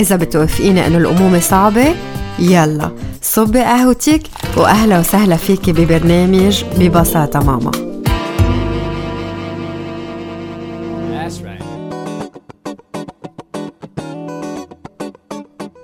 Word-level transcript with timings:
إذا 0.00 0.16
بتوافقيني 0.16 0.86
إنه 0.86 0.98
الأمومة 0.98 1.40
صعبة 1.40 1.94
يلا 2.38 2.90
صبي 3.22 3.60
قهوتك 3.60 4.22
وأهلا 4.56 4.98
وسهلا 4.98 5.36
فيكي 5.36 5.72
ببرنامج 5.72 6.64
ببساطة 6.78 7.40
ماما. 7.40 7.70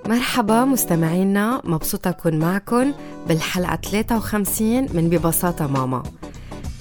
مرحبا 0.08 0.64
مستمعينا 0.64 1.60
مبسوطة 1.64 2.10
أكون 2.10 2.38
معكم 2.38 2.92
بالحلقة 3.28 3.76
53 3.76 4.88
من 4.94 5.08
ببساطة 5.08 5.66
ماما. 5.66 6.02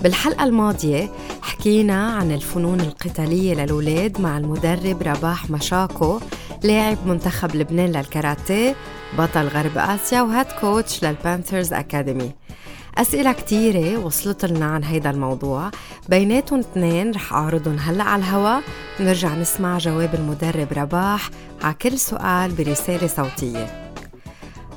بالحلقة 0.01 0.43
الماضية 0.43 1.09
حكينا 1.41 2.11
عن 2.11 2.31
الفنون 2.31 2.79
القتالية 2.79 3.53
للولاد 3.53 4.21
مع 4.21 4.37
المدرب 4.37 5.01
رباح 5.01 5.49
مشاكو 5.49 6.19
لاعب 6.63 6.97
منتخب 7.05 7.55
لبنان 7.55 7.91
للكاراتيه 7.91 8.75
بطل 9.17 9.47
غرب 9.47 9.77
آسيا 9.77 10.21
و 10.21 10.26
head 10.26 10.45
coach 10.61 11.03
لل 11.05 11.19
Panthers 11.19 11.73
Academy. 11.73 12.31
أسئلة 12.97 13.31
كتيرة 13.33 13.97
وصلت 13.97 14.45
لنا 14.45 14.65
عن 14.65 14.83
هيدا 14.83 15.09
الموضوع. 15.09 15.71
بيناتهم 16.09 16.59
اثنين 16.59 17.11
رح 17.11 17.33
أعرضهم 17.33 17.77
هلأ 17.79 18.03
على 18.03 18.19
الهوا. 18.19 18.61
ونرجع 18.99 19.35
نسمع 19.35 19.77
جواب 19.77 20.15
المدرب 20.15 20.67
رباح 20.73 21.29
على 21.63 21.73
كل 21.73 21.97
سؤال 21.99 22.51
برسالة 22.51 23.07
صوتية. 23.07 23.91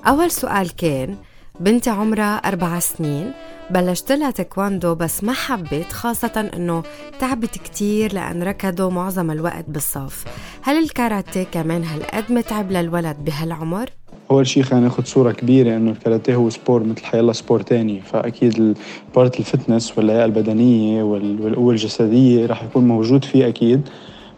أول 0.06 0.30
سؤال 0.30 0.76
كان 0.76 1.16
بنتي 1.60 1.90
عمرها 1.90 2.36
أربع 2.36 2.78
سنين 2.78 3.30
بلشت 3.70 4.12
لها 4.12 4.30
تايكواندو 4.30 4.94
بس 4.94 5.24
ما 5.24 5.32
حبت 5.32 5.92
خاصة 5.92 6.50
إنه 6.56 6.82
تعبت 7.20 7.58
كتير 7.58 8.14
لأن 8.14 8.42
ركضوا 8.42 8.90
معظم 8.90 9.30
الوقت 9.30 9.64
بالصف. 9.68 10.24
هل 10.62 10.82
الكاراتيه 10.82 11.42
كمان 11.42 11.84
هالقد 11.84 12.32
متعب 12.32 12.72
للولد 12.72 13.16
بهالعمر؟ 13.24 13.90
أول 14.30 14.46
شيء 14.46 14.62
خلينا 14.62 14.84
ناخذ 14.84 15.04
صورة 15.04 15.32
كبيرة 15.32 15.76
إنه 15.76 15.90
الكاراتيه 15.90 16.34
هو 16.34 16.50
sport 16.50 16.82
مثل 16.84 17.04
حيلا 17.04 17.32
sport 17.32 17.60
تاني. 17.60 18.00
فأكيد 18.00 18.76
part 19.16 19.40
ال 19.40 19.47
fitness 19.48 19.98
واللياقه 19.98 20.24
البدنية 20.24 21.02
والقوة 21.02 21.72
الجسدية 21.72 22.46
رح 22.46 22.62
يكون 22.62 22.88
موجود 22.88 23.24
فيه 23.24 23.48
أكيد 23.48 23.88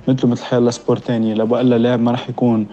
مثله 0.08 0.30
مثل 0.30 0.44
حيلا 0.44 0.70
sport 0.70 0.96
تاني. 0.96 1.34
لو 1.34 1.46
بقى 1.46 1.64
لاعب 1.64 2.00
ما 2.00 2.12
رح 2.12 2.28
يكون 2.28 2.66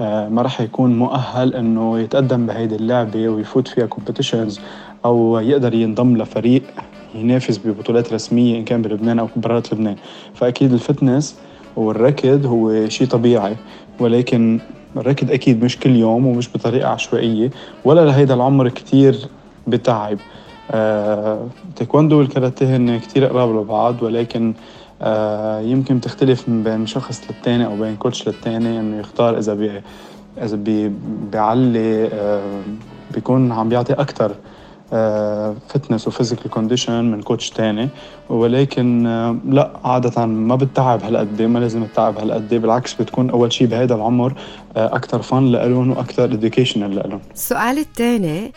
ما 0.00 0.42
رح 0.42 0.60
يكون 0.60 0.98
مؤهل 0.98 1.54
إنه 1.54 1.98
يتقدم 1.98 2.46
بهيدي 2.46 2.76
اللعبة 2.76 3.28
ويفوت 3.28 3.68
فيها 3.68 3.86
competitions 3.86 4.60
أو 5.04 5.38
يقدر 5.38 5.74
ينضم 5.74 6.16
لفريق 6.16 6.62
ينافس 7.14 7.58
ببطولات 7.58 8.12
رسمية 8.12 8.58
إن 8.58 8.64
كان 8.64 8.82
بلبنان 8.82 9.18
أو 9.18 9.28
برات 9.36 9.72
لبنان. 9.72 9.96
فأكيد 10.34 10.72
ال 10.72 10.80
fitness 10.80 11.36
والركض 11.76 12.46
هو 12.46 12.88
شيء 12.88 13.06
طبيعي 13.06 13.56
ولكن 14.00 14.60
الركض 14.96 15.30
أكيد 15.30 15.64
مش 15.64 15.78
كل 15.78 15.96
يوم 15.96 16.26
ومش 16.26 16.48
بطريقة 16.54 16.88
عشوائية 16.88 17.50
ولا 17.84 18.04
لهيدا 18.04 18.34
العمر 18.34 18.68
كتير 18.68 19.28
بتعب. 19.66 20.18
آه، 20.70 21.46
تايكوندو 21.76 22.18
والكاراتيه 22.18 22.76
هن 22.76 22.98
كتير 22.98 23.26
قراب 23.26 23.56
لبعض 23.56 24.02
ولكن 24.02 24.48
آه، 24.48 24.54
يمكن 25.62 26.00
تختلف 26.00 26.48
من 26.48 26.62
بين 26.62 26.86
شخص 26.86 27.22
للتاني 27.30 27.66
أو 27.66 27.76
بين 27.76 27.96
coach 27.96 28.28
للتاني 28.28 28.80
إنه 28.80 29.00
يختار 29.00 29.38
إذا 29.38 29.54
بي 29.54 29.82
إذا 30.42 30.56
بي 30.56 30.92
بيعلي 31.32 32.06
آه، 32.06 32.62
بيكون 33.14 33.52
عم 33.52 33.68
بيعطي 33.68 33.92
أكثر 33.92 34.34
fitness 35.68 36.08
و 36.08 36.13
physical 36.13 36.50
condition 36.50 37.04
من 37.04 37.22
coach 37.22 37.50
تاني. 37.50 37.88
ولكن 38.28 39.06
آه، 39.06 39.36
لا 39.48 39.70
عادة 39.84 40.26
ما 40.26 40.56
بتتعب 40.56 41.02
هالقد 41.02 41.42
ما 41.42 41.58
لازم 41.58 41.84
تتعب 41.84 42.18
هالقد. 42.18 42.54
بالعكس 42.54 42.94
بتكون 42.94 43.30
أول 43.30 43.52
شيء 43.52 43.66
بهذا 43.66 43.94
العمر 43.94 44.34
أكثر 44.76 45.22
فن 45.22 45.44
لإلهم 45.44 45.90
وأكثر 45.90 46.24
educational 46.24 46.94
لإلهم. 46.94 47.20
السؤال 47.34 47.78
الثاني 47.78 48.52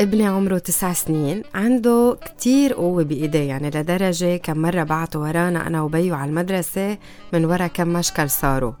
ابني 0.00 0.26
عمره 0.26 0.58
تسع 0.58 0.92
سنين 0.92 1.42
عنده 1.54 2.16
كتير 2.24 2.72
قوة 2.72 3.04
بإيديه 3.04 3.38
يعني 3.38 3.70
لدرجة 3.70 4.36
كم 4.36 4.58
مرة 4.58 4.82
بعته 4.82 5.18
ورانا 5.18 5.66
أنا 5.66 5.82
وبيو 5.82 6.14
على 6.14 6.28
المدرسة 6.28 6.98
من 7.32 7.44
ورا 7.44 7.66
كم 7.66 7.88
مشكل 7.88 8.30
صاروا. 8.30 8.72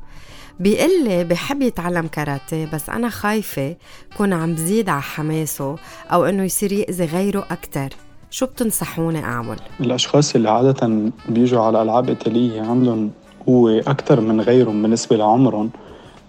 بيقول 0.60 1.04
لي 1.04 1.24
بحب 1.24 1.62
يتعلم 1.62 2.06
كاراتيه 2.06 2.70
بس 2.72 2.90
أنا 2.90 3.08
خايفة 3.08 3.76
كون 4.16 4.32
عم 4.32 4.54
بزيد 4.54 4.88
على 4.88 5.02
حماسه 5.02 5.76
أو 6.12 6.24
إنه 6.24 6.44
يصير 6.44 6.72
يأذي 6.72 7.04
غيره 7.04 7.46
أكتر. 7.50 7.88
شو 8.30 8.46
بتنصحوني 8.46 9.24
أعمل؟ 9.24 9.56
الأشخاص 9.80 10.34
اللي 10.34 10.50
عادة 10.50 11.10
بيجوا 11.28 11.62
على 11.62 11.82
ألعاب 11.82 12.10
قتالية 12.10 12.62
عندهم 12.62 13.10
قوة 13.46 13.82
أكتر 13.86 14.20
من 14.20 14.40
غيرهم 14.40 14.82
بالنسبة 14.82 15.16
لعمرهم. 15.16 15.70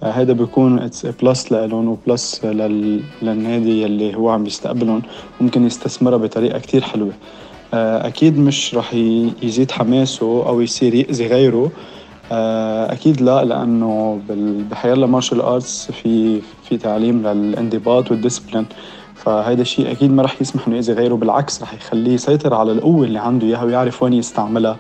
هذا 0.03 0.34
بيكون 0.34 0.79
it's 0.79 1.06
plus 1.06 1.52
لهم 1.51 1.88
و 1.88 1.99
plus 1.99 2.46
للنادي 3.22 3.85
اللي 3.85 4.16
هو 4.16 4.29
عم 4.29 4.45
يستقبلهم. 4.45 5.01
ممكن 5.41 5.66
يستثمرها 5.66 6.17
بطريقة 6.17 6.59
كتير 6.59 6.81
حلوة. 6.81 7.12
آه، 7.73 8.07
أكيد 8.07 8.40
مش 8.40 8.75
رح 8.75 8.94
يزيد 9.44 9.72
حماسه 9.72 10.47
أو 10.47 10.61
يصير 10.61 10.94
يأذي 10.94 11.28
غيره. 11.28 11.72
آه، 12.31 12.94
أكيد 12.94 13.22
لا 13.22 13.45
لأنه 13.45 14.22
بحيالله 14.72 15.07
martial 15.07 15.41
arts 15.41 15.91
في 15.91 16.41
في 16.63 16.78
تعليم 16.78 17.28
للانضباط 17.28 18.11
وال 18.12 18.21
discipline 18.21 18.66
فهيدا 19.16 19.61
الشيء 19.61 19.91
أكيد 19.91 20.11
ما 20.11 20.23
رح 20.23 20.41
يسمح 20.41 20.67
إنه 20.67 20.75
يأذي 20.75 20.94
غيره 20.94 21.16
بالعكس 21.16 21.61
رح 21.61 21.73
يخليه 21.73 22.13
يسيطر 22.13 22.53
على 22.53 22.72
القوة 22.72 23.06
اللي 23.06 23.19
عنده 23.19 23.47
إياها 23.47 23.63
ويعرف 23.63 24.03
وين 24.03 24.13
يستعملها 24.13 24.78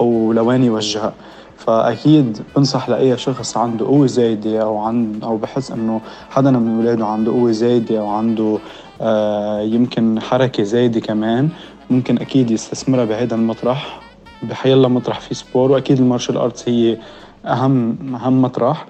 أو 0.00 0.32
لوين 0.32 0.64
يوجهها. 0.64 1.12
فأكيد 1.58 2.38
بنصح 2.56 2.88
لأي 2.88 3.16
شخص 3.16 3.56
عنده 3.56 3.86
قوة 3.86 4.06
زايدة 4.06 4.62
أو 4.62 4.78
عن 4.78 5.20
أو 5.22 5.36
بحس 5.36 5.70
إنه 5.70 6.00
حدا 6.30 6.50
من 6.50 6.76
أولاده 6.76 7.06
عنده 7.06 7.32
قوة 7.32 7.50
زايدة 7.50 8.00
أو 8.00 8.08
عنده 8.08 8.58
آه 9.00 9.60
يمكن 9.60 10.20
حركة 10.20 10.62
زايدة 10.62 11.00
كمان 11.00 11.48
ممكن 11.90 12.18
أكيد 12.18 12.50
يستثمرها 12.50 13.04
بهذا 13.04 13.34
المطرح 13.34 14.00
بحيلا 14.42 14.88
مطرح 14.88 15.20
في 15.20 15.34
sport 15.34 15.72
وأكيد 15.72 15.98
ال 15.98 16.03
martial 16.03 16.36
arts 16.36 16.68
هي 16.68 16.98
اهم 17.46 18.14
أهم 18.14 18.42
مطرح 18.42 18.86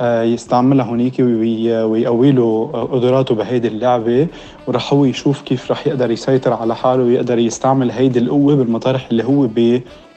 آه، 0.00 0.22
يستعملها 0.22 0.86
هونيك 0.86 1.14
ويقوي 1.20 2.32
له 2.32 2.66
قدراته 2.92 3.34
بهيدي 3.34 3.68
اللعبة. 3.68 4.26
ورح 4.70 4.92
هو 4.92 5.04
يشوف 5.04 5.42
كيف 5.42 5.70
رح 5.70 5.86
يقدر 5.86 6.10
يسيطر 6.10 6.52
على 6.52 6.76
حاله 6.76 7.02
ويقدر 7.02 7.38
يستعمل 7.38 7.90
هيدي 7.90 8.18
القوة 8.18 8.54
بالمطارح 8.54 9.08
اللي 9.10 9.24
هو 9.24 9.48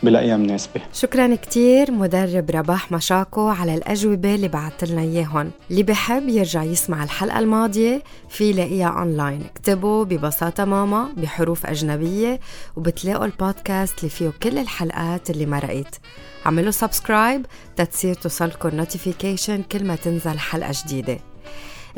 بلاقيها 0.04 0.38
مناسبة 0.38 0.82
شكرا 0.94 1.36
كتير 1.36 1.92
مدرب 1.92 2.52
رباح 2.52 2.92
مشاكو 2.92 3.48
على 3.48 3.76
الأجوبة 3.76 4.36
اللي 4.36 4.48
بعثت 4.48 4.84
لنا 4.84 5.02
إياهم. 5.02 5.52
اللي 5.72 5.84
بحب 5.84 6.30
يرجع 6.30 6.64
يسمع 6.64 7.04
الحلقة 7.04 7.40
الماضية 7.40 8.04
فيه 8.30 8.50
يلاقيها 8.50 8.88
أونلاين. 8.88 9.42
اكتبوا 9.56 10.04
ببساطة 10.04 10.66
ماما 10.66 11.10
بحروف 11.18 11.66
أجنبية 11.66 12.40
وبتلاقوا 12.76 13.26
البودكاست 13.26 14.00
اللي 14.00 14.10
فيه 14.10 14.32
كل 14.44 14.58
الحلقات 14.58 15.30
اللي 15.30 15.46
مرقت 15.46 16.00
عملوا 16.46 16.72
subscribe 16.72 17.46
تتصير 17.76 18.14
توصلكم 18.14 18.70
notification 18.74 19.62
كل 19.72 19.84
ما 19.84 19.96
تنزل 19.96 20.40
حلقة 20.40 20.74
جديدة. 20.86 21.33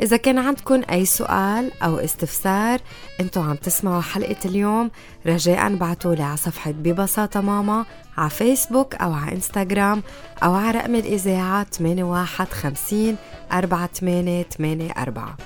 إذا 0.00 0.16
كان 0.16 0.38
عندكم 0.38 0.82
أي 0.90 1.04
سؤال 1.04 1.72
أو 1.82 1.98
استفسار 1.98 2.80
أنتوا 3.20 3.42
عم 3.42 3.54
تسمعوا 3.54 4.00
حلقة 4.00 4.36
اليوم 4.44 4.90
رجاء 5.26 5.74
بعتولي 5.76 6.22
على 6.22 6.36
صفحة 6.36 6.70
ببساطة 6.70 7.40
ماما 7.40 7.84
على 8.16 8.30
فيسبوك 8.30 8.94
أو 8.94 9.12
على 9.12 9.32
إنستغرام 9.32 10.02
أو 10.42 10.54
على 10.54 10.78
رقم 10.78 10.94
الإذاعة 10.94 11.66
8150 11.72 13.16
4884 13.52 15.36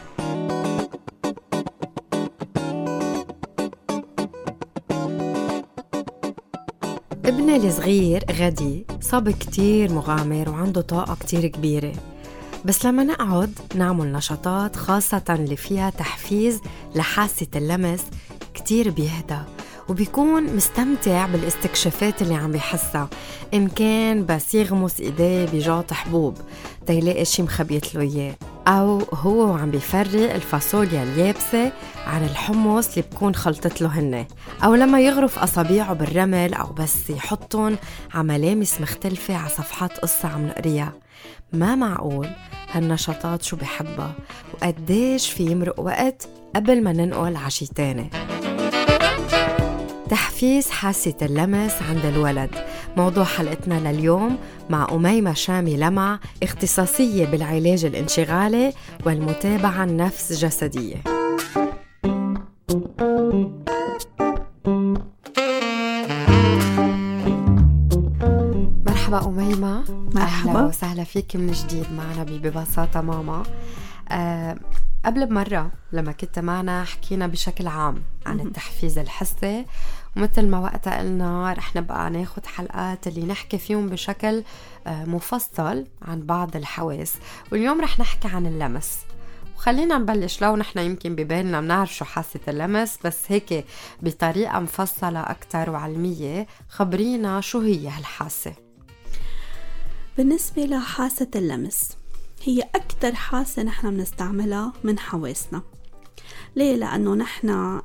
ابني 7.24 7.56
الصغير 7.56 8.24
غدي 8.32 8.86
صاب 9.00 9.30
كتير 9.30 9.92
مغامر 9.92 10.50
وعنده 10.50 10.80
طاقة 10.80 11.14
كتير 11.20 11.46
كبيرة. 11.46 11.92
بس 12.64 12.84
لما 12.84 13.04
نقعد 13.04 13.58
نعمل 13.74 14.12
نشاطات 14.12 14.76
خاصة 14.76 15.22
اللي 15.30 15.56
فيها 15.56 15.90
تحفيز 15.90 16.60
لحاسة 16.94 17.46
اللمس 17.56 18.04
كتير 18.54 18.90
بيهدى 18.90 19.38
وبيكون 19.88 20.56
مستمتع 20.56 21.26
بالاستكشافات 21.26 22.22
اللي 22.22 22.34
عم 22.34 22.52
بيحسها. 22.52 23.08
إن 23.54 23.68
كان 23.68 24.26
بس 24.26 24.54
يغمس 24.54 25.00
إيديه 25.00 25.44
بجاط 25.44 25.92
حبوب 25.92 26.38
تيلاقي 26.86 27.24
شي 27.24 27.42
مخبيت 27.42 27.94
له 27.94 28.00
إياه. 28.00 28.34
أو 28.68 29.02
هو 29.12 29.50
وعم 29.50 29.70
بيفرق 29.70 30.34
الفاصوليا 30.34 31.02
اليابسة 31.02 31.72
عن 32.06 32.24
الحمص 32.24 32.88
اللي 32.88 33.04
بكون 33.12 33.34
خلطت 33.34 33.82
له 33.82 33.88
هن 33.88 34.26
أو 34.64 34.74
لما 34.74 35.00
يغرف 35.00 35.38
أصابيعه 35.38 35.92
بالرمل 35.92 36.54
أو 36.54 36.72
بس 36.72 37.10
يحطهم 37.10 37.76
على 38.14 38.24
ملامس 38.28 38.80
مختلفة 38.80 39.36
على 39.36 39.48
صفحات 39.48 39.98
قصة 39.98 40.28
عم 40.28 40.46
نقريها. 40.46 40.92
ما 41.52 41.74
معقول 41.74 42.28
هالنشاطات 42.72 43.42
شو 43.42 43.56
بحبها؟ 43.56 44.14
وقديش 44.54 45.30
في 45.30 45.46
يمرق 45.46 45.80
وقت 45.80 46.28
قبل 46.56 46.82
ما 46.82 46.92
ننقل 46.92 47.36
عشي 47.36 47.66
تاني؟ 47.66 48.10
تحفيز 50.10 50.70
حاسة 50.70 51.14
اللمس 51.22 51.82
عند 51.82 52.04
الولد. 52.04 52.50
موضوع 52.96 53.24
حلقتنا 53.24 53.92
لليوم 53.92 54.38
مع 54.70 54.88
أميمة 54.92 55.32
شامي 55.32 55.76
لمع 55.76 56.18
اختصاصية 56.42 57.26
بالعلاج 57.26 57.84
الانشغالي 57.84 58.72
والمتابعة 59.06 59.84
النفس 59.84 60.32
جسدية. 60.32 60.96
مرحبا 68.86 69.28
أميمة. 69.28 69.84
مرحبا. 70.14 70.52
وسهلا 71.00 71.04
فيك 71.04 71.36
من 71.36 71.52
جديد 71.52 71.92
معنا 71.92 72.24
ببساطة 72.24 73.00
ماما. 73.00 73.42
أه 74.08 74.56
قبل 75.04 75.26
بمرة 75.26 75.70
لما 75.92 76.12
كنت 76.12 76.38
معنا 76.38 76.84
حكينا 76.84 77.26
بشكل 77.26 77.66
عام 77.66 78.02
عن 78.26 78.40
التحفيز 78.40 78.98
الحسي 78.98 79.64
ومثل 80.16 80.48
ما 80.48 80.58
وقتها 80.58 80.98
قلنا 80.98 81.52
رح 81.52 81.76
نبقى 81.76 82.10
ناخد 82.10 82.46
حلقات 82.46 83.06
اللي 83.06 83.26
نحكي 83.26 83.58
فيهم 83.58 83.88
بشكل 83.88 84.44
آه، 84.86 85.04
مفصل 85.04 85.86
عن 86.02 86.26
بعض 86.26 86.56
الحواس. 86.56 87.14
واليوم 87.52 87.80
رح 87.80 88.00
نحكي 88.00 88.28
عن 88.28 88.46
اللمس. 88.46 88.98
وخلينا 89.56 89.98
نبلش 89.98 90.42
لو 90.42 90.56
نحن 90.56 90.78
يمكن 90.78 91.14
ببالنا 91.14 91.60
بنعرف 91.60 91.94
شو 91.94 92.04
حاسة 92.04 92.40
اللمس 92.48 92.98
بس 93.04 93.18
هيك 93.28 93.64
بطريقة 94.02 94.60
مفصلة 94.60 95.20
أكتر 95.20 95.70
وعلمية 95.70 96.46
خبرينا 96.68 97.40
شو 97.40 97.60
هي 97.60 97.88
هالحاسة. 97.88 98.52
بالنسبة 100.20 100.64
لحاسة 100.64 101.26
اللمس 101.36 101.88
هي 102.44 102.62
أكتر 102.74 103.14
حاسة 103.14 103.62
نحن 103.62 103.90
بنستعملها 103.90 104.72
من 104.84 104.98
حواسنا. 104.98 105.62
ليه؟ 106.56 106.76
لأنه 106.76 107.14
نحن 107.14 107.80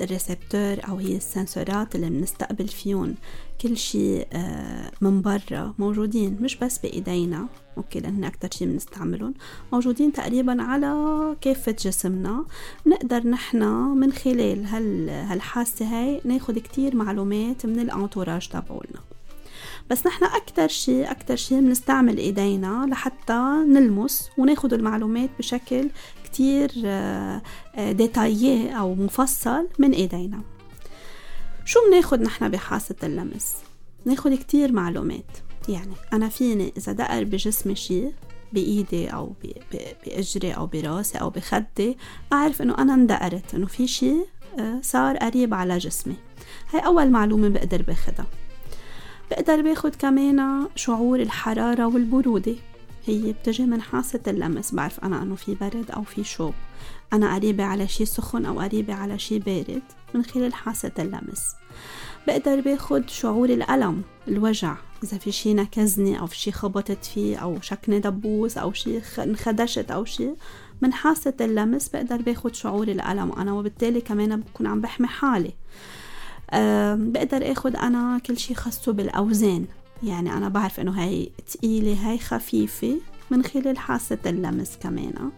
ال 0.00 0.08
récepteurs 0.08 0.88
أو 0.88 0.96
هي 0.96 1.16
ال 1.16 1.26
sensorات 1.26 1.94
اللي 1.94 2.10
بنستقبل 2.10 2.68
فيهم 2.68 3.14
كل 3.60 3.76
شيء 3.76 4.26
آه، 4.32 4.90
من 5.00 5.22
برا 5.22 5.74
موجودين 5.78 6.38
مش 6.40 6.56
بس 6.56 6.78
بإيدينا. 6.78 7.46
okay 7.76 8.00
لأن 8.00 8.24
أكتر 8.24 8.48
شيء 8.52 8.68
بنستعملهم. 8.68 9.34
موجودين 9.72 10.12
تقريبا 10.12 10.62
على 10.62 10.96
كافة 11.40 11.72
جسمنا. 11.72 12.44
نقدر 12.86 13.26
نحن 13.26 13.62
من 13.74 14.12
خلال 14.12 14.66
هالحاسة 15.08 15.86
هاي 15.86 16.20
ناخد 16.24 16.58
كتير 16.58 16.96
معلومات 16.96 17.66
من 17.66 17.80
ال 17.80 17.87
entourage 17.87 18.48
تبعولنا. 18.48 19.17
بس 19.90 20.06
نحن 20.06 20.24
أكتر 20.24 20.68
شيء 20.68 21.10
أكتر 21.10 21.36
شيء 21.36 21.60
بنستعمل 21.60 22.18
إيدينا 22.18 22.86
لحتى 22.90 23.64
نلمس 23.68 24.30
وناخد 24.38 24.72
المعلومات 24.72 25.30
بشكل 25.38 25.90
كتير 26.24 26.72
ديتاييه 27.78 28.70
أو 28.70 28.94
مفصل 28.94 29.68
من 29.78 29.92
إيدينا. 29.92 30.40
شو 31.64 31.78
بناخد 31.90 32.20
نحن 32.20 32.48
بحاسة 32.48 32.94
اللمس؟ 33.02 33.54
ناخد 34.04 34.34
كتير 34.34 34.72
معلومات. 34.72 35.38
يعني 35.68 35.94
أنا 36.12 36.28
فيني 36.28 36.72
إذا 36.76 36.92
دقر 36.92 37.24
بجسمي 37.24 37.74
شيء 37.74 38.12
بإيدي 38.52 39.08
أو 39.08 39.32
بإجري 40.06 40.52
أو 40.52 40.66
براسي 40.66 41.18
أو 41.18 41.30
بخدي 41.30 41.96
أعرف 42.32 42.62
إنه 42.62 42.78
أنا 42.78 42.94
اندقرت 42.94 43.54
إنه 43.54 43.66
في 43.66 43.86
شيء 43.86 44.26
صار 44.82 45.16
قريب 45.16 45.54
على 45.54 45.78
جسمي. 45.78 46.16
هاي 46.72 46.86
أول 46.86 47.10
معلومة 47.10 47.48
بقدر 47.48 47.82
باخدها. 47.82 48.26
بقدر 49.30 49.62
باخد 49.62 49.94
كمان 49.94 50.68
شعور 50.74 51.20
الحرارة 51.20 51.86
والبرودة. 51.86 52.54
هي 53.06 53.32
بتجي 53.32 53.66
من 53.66 53.82
حاسة 53.82 54.20
اللمس 54.26 54.74
بعرف 54.74 55.00
أنا 55.00 55.22
أنه 55.22 55.34
في 55.34 55.54
برد 55.54 55.90
أو 55.90 56.02
في 56.02 56.24
شوب. 56.24 56.54
أنا 57.12 57.34
قريبة 57.34 57.64
على 57.64 57.88
شي 57.88 58.04
سخن 58.04 58.46
أو 58.46 58.60
قريبة 58.60 58.94
على 58.94 59.18
شي 59.18 59.38
بارد 59.38 59.82
من 60.14 60.24
خلال 60.24 60.54
حاسة 60.54 60.92
اللمس. 60.98 61.54
بقدر 62.26 62.60
باخد 62.60 63.08
شعور 63.08 63.48
الألم 63.48 64.02
الوجع. 64.28 64.76
إذا 65.04 65.18
في 65.18 65.32
شي 65.32 65.54
نكزني 65.54 66.20
أو 66.20 66.26
في 66.26 66.36
شي 66.36 66.52
خبطت 66.52 67.04
فيه 67.04 67.36
أو 67.36 67.60
شكني 67.60 68.00
دبوس 68.00 68.58
أو 68.58 68.72
شي 68.72 69.00
انخدشت 69.18 69.90
أو 69.90 70.04
شي 70.04 70.28
من 70.82 70.92
حاسة 70.92 71.34
اللمس 71.40 71.88
بقدر 71.88 72.16
باخد 72.16 72.54
شعور 72.54 72.88
الألم. 72.88 73.32
أنا 73.32 73.52
وبالتالي 73.52 74.00
كمان 74.00 74.40
بكون 74.40 74.66
عم 74.66 74.80
بحمي 74.80 75.06
حالي. 75.06 75.52
بقدر 76.94 77.52
آخد 77.52 77.76
أنا 77.76 78.18
كل 78.26 78.38
شي 78.38 78.54
خاصه 78.54 78.92
بالأوزان. 78.92 79.64
يعني 80.02 80.32
أنا 80.32 80.48
بعرف 80.48 80.80
إنه 80.80 81.02
هاي 81.02 81.30
تقيلة 81.52 82.10
هاي 82.10 82.18
خفيفة 82.18 83.00
من 83.30 83.42
خلال 83.44 83.78
حاسة 83.78 84.18
اللمس 84.26 84.76
كمان 84.82 85.30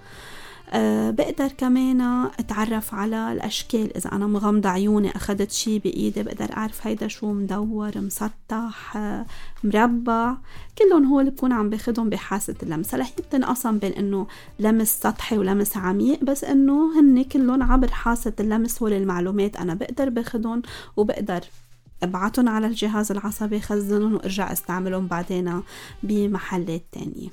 أه 0.72 1.10
بقدر 1.10 1.48
كمان 1.48 2.00
أتعرف 2.38 2.94
على 2.94 3.32
الأشكال. 3.32 3.96
إذا 3.96 4.12
أنا 4.12 4.26
مغمضة 4.26 4.68
عيوني 4.68 5.16
أخدت 5.16 5.50
شي 5.50 5.78
بإيدي 5.78 6.22
بقدر 6.22 6.52
أعرف 6.56 6.86
هيدا 6.86 7.08
شو 7.08 7.32
مدور 7.32 7.90
مسطح 7.96 8.96
أه 8.96 9.26
مربع. 9.64 10.36
كلهم 10.78 11.04
هو 11.04 11.20
اللي 11.20 11.30
بكون 11.30 11.52
عم 11.52 11.70
باخدهم 11.70 12.10
بحاسة 12.10 12.54
اللمس 12.62 12.94
هلا 12.94 13.04
هي 13.04 13.10
بتنقسم 13.18 13.78
بين 13.78 13.92
إنه 13.92 14.26
لمس 14.58 15.00
سطحي 15.00 15.38
ولمس 15.38 15.76
عميق 15.76 16.24
بس 16.24 16.44
إنه 16.44 17.00
هن 17.00 17.24
كلهم 17.24 17.62
عبر 17.62 17.90
حاسة 17.90 18.32
اللمس 18.40 18.82
هو 18.82 18.88
المعلومات 18.88 19.56
أنا 19.56 19.74
بقدر 19.74 20.08
باخدهم 20.08 20.62
وبقدر 20.96 21.40
أبعتهم 22.02 22.48
على 22.48 22.66
الجهاز 22.66 23.12
العصبي 23.12 23.60
خزنهم 23.60 24.14
وأرجع 24.14 24.52
أستعملهم 24.52 25.06
بعدين 25.06 25.62
بمحلات 26.02 26.82
تانية. 26.92 27.28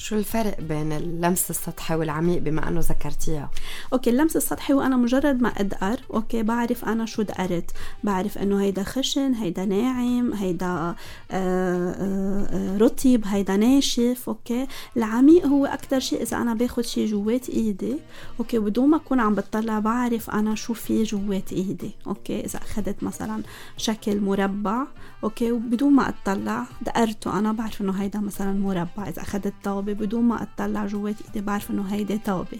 شو 0.00 0.16
الفرق 0.16 0.60
بين 0.60 0.92
اللمس 0.92 1.50
السطحي 1.50 1.94
والعميق 1.94 2.38
بما 2.38 2.68
أنه 2.68 2.80
ذكرتيها؟ 2.80 3.50
okay 3.92 4.10
اللمس 4.10 4.36
السطحي 4.36 4.74
وأنا 4.74 4.96
مجرد 4.96 5.42
ما 5.42 5.48
أدقر 5.48 6.00
okay 6.14 6.42
بعرف 6.42 6.84
أنا 6.84 7.06
شو 7.06 7.22
دقرت. 7.22 7.70
بعرف 8.04 8.38
إنه 8.38 8.60
هيدا 8.60 8.82
خشن 8.82 9.34
هيدا 9.34 9.64
ناعم 9.64 10.32
هيدا 10.32 10.66
آآ 10.66 10.94
آه، 11.30 11.90
آآ 11.90 12.48
آه، 12.52 12.78
رطب 12.78 13.22
هيدا 13.24 13.56
ناشف 13.56 14.28
okay. 14.28 14.66
العميق 14.96 15.46
هو 15.46 15.66
أكثر 15.66 16.00
شيء 16.00 16.22
إذا 16.22 16.36
أنا 16.36 16.54
باخذ 16.54 16.82
شيء 16.82 17.06
جوات 17.06 17.48
إيدي 17.48 17.96
okay 18.40 18.58
بدون 18.58 18.88
ما 18.88 18.96
أكون 18.96 19.20
عم 19.20 19.34
بتطلع 19.34 19.78
بعرف 19.78 20.30
أنا 20.30 20.54
شو 20.54 20.74
في 20.74 21.02
جوات 21.02 21.52
إيدي 21.52 21.90
okay. 22.06 22.40
إذا 22.40 22.58
أخذت 22.58 23.02
مثلا 23.02 23.42
شكل 23.76 24.20
مربع 24.20 24.86
okay 25.24 25.52
وبدون 25.52 25.92
ما 25.92 26.08
أطلع 26.08 26.66
دقرته. 26.82 27.38
أنا 27.38 27.52
بعرف 27.52 27.80
إنه 27.80 27.92
هيدا 27.92 28.20
مثلا 28.20 28.52
مربع. 28.52 29.08
إذا 29.08 29.22
أخذت 29.22 29.54
طابة 29.64 29.92
بدون 29.92 30.24
ما 30.24 30.42
أطلع 30.42 30.86
جوات 30.86 31.16
إيدي 31.26 31.40
بعرف 31.40 31.70
إنه 31.70 31.82
هيدا 31.82 32.16
طابة. 32.16 32.58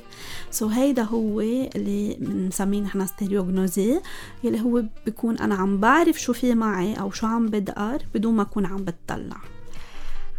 so 0.51 0.69
so 0.69 0.73
هيدا 0.73 1.03
هو 1.03 1.41
اللي 1.41 2.17
بنسميه 2.21 2.81
نحن 2.81 3.07
stéréognosie 3.07 4.01
اللي 4.45 4.61
هو 4.61 4.83
بكون 5.07 5.39
أنا 5.39 5.55
عم 5.55 5.81
بعرف 5.81 6.21
شو 6.21 6.33
في 6.33 6.55
معي 6.55 6.95
أو 6.95 7.11
شو 7.11 7.27
عم 7.27 7.47
بدقر 7.47 8.03
بدون 8.15 8.35
ما 8.35 8.43
أكون 8.43 8.67
عم 8.67 8.85
بتطلع. 8.85 9.37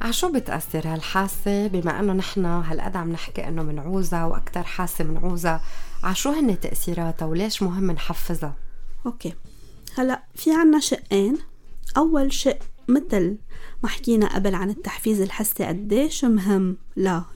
عشو 0.02 0.32
بتأثر 0.32 0.88
هالحاسة؟ 0.88 1.68
بما 1.68 2.00
إنه 2.00 2.14
نحن 2.14 2.46
هالقد 2.46 2.96
عم 2.96 3.12
نحكي 3.12 3.48
إنه 3.48 3.64
منعوزة 3.64 4.28
وأكثر 4.28 4.64
حاسة 4.64 5.04
منعوزة 5.04 5.62
عشو 6.04 6.30
هن 6.30 6.60
تأثيراتها؟ 6.60 7.26
وليش 7.26 7.64
مهم 7.64 7.92
نحفزها؟ 7.92 8.54
أوكي. 9.06 9.34
هلأ 9.98 10.24
في 10.36 10.54
عنا 10.54 10.80
شقين. 10.80 11.38
أول 11.98 12.34
شيء 12.34 12.58
مثل 12.88 13.38
ما 13.84 13.90
حكينا 13.90 14.36
قبل 14.36 14.56
عن 14.56 14.70
التحفيز 14.70 15.22
الحسي 15.22 15.64
قديش 15.64 16.26
مهم 16.26 16.78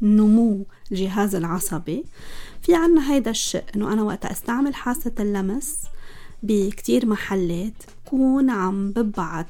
لنمو 0.02 0.66
الجهاز 0.92 1.36
العصبي 1.36 2.06
في 2.62 2.76
عنا 2.76 3.12
هيدا 3.14 3.32
الشيء 3.32 3.64
إنه 3.76 3.94
أنا 3.94 4.04
وقت 4.04 4.26
أستعمل 4.26 4.76
حاسة 4.76 5.12
اللمس 5.20 5.78
بكتير 6.44 7.06
محلات 7.06 7.84
كون 8.06 8.50
عم 8.50 8.92
ببعت 8.92 9.48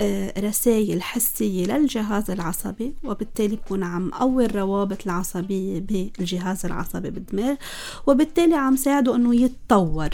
آه، 0.00 0.40
رسائل 0.40 1.02
حسية 1.02 1.66
للجهاز 1.66 2.30
العصبي 2.30 2.94
وبالتالي 3.04 3.56
بكون 3.56 3.82
عم 3.82 4.10
قوي 4.10 4.44
الروابط 4.44 5.06
العصبية 5.06 5.80
بالجهاز 5.80 6.66
العصبي 6.66 7.10
بالدماغ 7.10 7.56
وبالتالي 8.06 8.54
عم 8.54 8.76
ساعده 8.76 9.16
إنه 9.16 9.34
يتطور. 9.34 10.08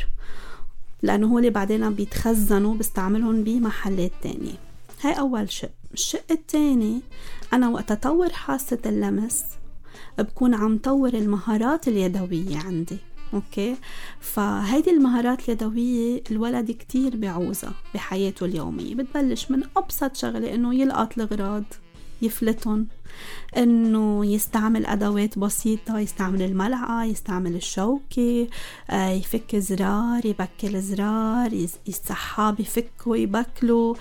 لأنه 1.02 1.26
هو 1.26 1.38
اللي 1.38 1.50
بعدين 1.50 1.95
بيتخزنوا 1.95 2.75
بستعملهم 2.75 3.45
بمحلات 3.45 4.12
تانية. 4.23 4.55
هاي 5.02 5.19
أول 5.19 5.50
شق 5.52 5.71
الشق 5.93 6.25
التاني 6.31 7.00
أنا 7.52 7.69
وقت 7.69 7.90
أطور 7.90 8.33
حاسة 8.33 8.78
اللمس 8.87 9.45
بكون 10.19 10.55
عم 10.55 10.78
طور 10.78 11.09
المهارات 11.09 11.88
اليدوية 11.88 12.59
عندي. 12.59 12.99
أوكي؟ 13.35 13.76
فهيدي 14.21 14.90
المهارات 14.90 15.49
اليدوية 15.49 16.23
الولد 16.31 16.71
كتير 16.71 17.17
بعوزها 17.17 17.73
بحياته 17.95 18.47
اليومية. 18.47 18.95
بتبلش 18.95 19.50
من 19.50 19.62
أبسط 19.76 20.17
شغلة 20.17 20.55
إنه 20.55 20.75
يلقط 20.75 21.19
الغراض 21.19 21.64
يفلتهم 22.23 22.87
إنه 23.57 24.27
يستعمل 24.27 24.87
أدوات 24.87 25.38
بسيطة 25.38 25.99
يستعمل 25.99 26.43
الملعقة 26.43 27.05
يستعمل 27.05 27.55
الشوكة 27.55 28.47
آه، 28.91 29.11
يفك 29.11 29.57
زرار 29.57 30.27
يبكل 30.27 30.81
زرار 30.81 31.67
السحاب 31.88 32.61
يفكه 32.61 33.17
يبكله 33.17 33.97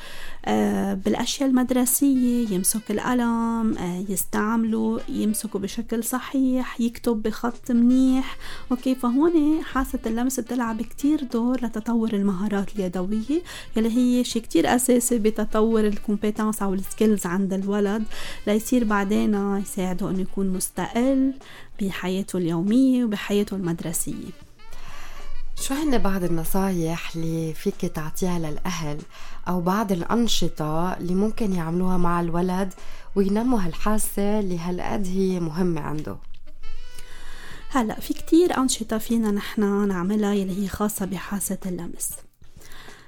آه، 0.46 0.94
بالأشياء 0.94 1.50
المدرسية 1.50 2.50
يمسك 2.50 2.92
القلم 2.92 3.78
آه، 3.78 4.04
يستعمله 4.10 5.00
يمسكه 5.10 5.60
بشكل 5.60 6.04
صحيح 6.04 6.82
يكتب 6.82 7.22
بخط 7.22 7.72
منيح. 7.72 8.38
okay 8.72 8.96
فهون 8.96 9.64
حاسة 9.64 10.00
اللمس 10.06 10.40
بتلعب 10.40 10.82
كتير 10.82 11.24
دور 11.24 11.66
لتطور 11.66 12.14
المهارات 12.14 12.76
اليدوية 12.76 13.42
يلي 13.78 13.98
هي 13.98 14.24
شيء 14.24 14.42
كتير 14.42 14.76
أساسي 14.76 15.20
بتطور 15.20 15.88
ال 15.88 15.94
compétences 15.94 16.62
أو 16.62 16.74
ال 16.74 16.81
skills 16.81 17.26
عند 17.26 17.54
الولد 17.54 18.04
ليصير 18.48 18.84
بعدين 18.98 19.58
يساعده 19.58 20.10
انه 20.10 20.22
يكون 20.22 20.50
مستقل 20.50 21.34
بحياته 21.82 22.38
اليومية 22.38 23.06
وبحياته 23.06 23.56
المدرسية. 23.56 24.32
شو 25.62 25.74
هن 25.74 25.98
بعض 25.98 26.24
النصايح 26.24 27.16
اللي 27.16 27.54
فيك 27.54 27.82
تعطيها 27.82 28.40
للأهل 28.40 28.98
أو 29.48 29.62
بعض 29.62 29.92
الأنشطة 29.92 30.94
اللي 30.94 31.16
ممكن 31.16 31.54
يعملوها 31.54 31.98
مع 31.98 32.22
الولد 32.22 32.74
وينموا 33.16 33.60
هالحاسة 33.60 34.40
اللي 34.40 34.60
هالقد 34.60 35.08
هي 35.08 35.40
مهمة 35.40 35.82
عنده؟ 35.82 36.18
هلا 37.70 38.00
في 38.00 38.14
كتير 38.14 38.58
أنشطة 38.58 38.98
فينا 38.98 39.32
نحن 39.32 39.88
نعملها 39.88 40.34
يلي 40.34 40.64
هي 40.64 40.68
خاصة 40.68 41.06
بحاسة 41.06 41.58
اللمس. 41.66 42.10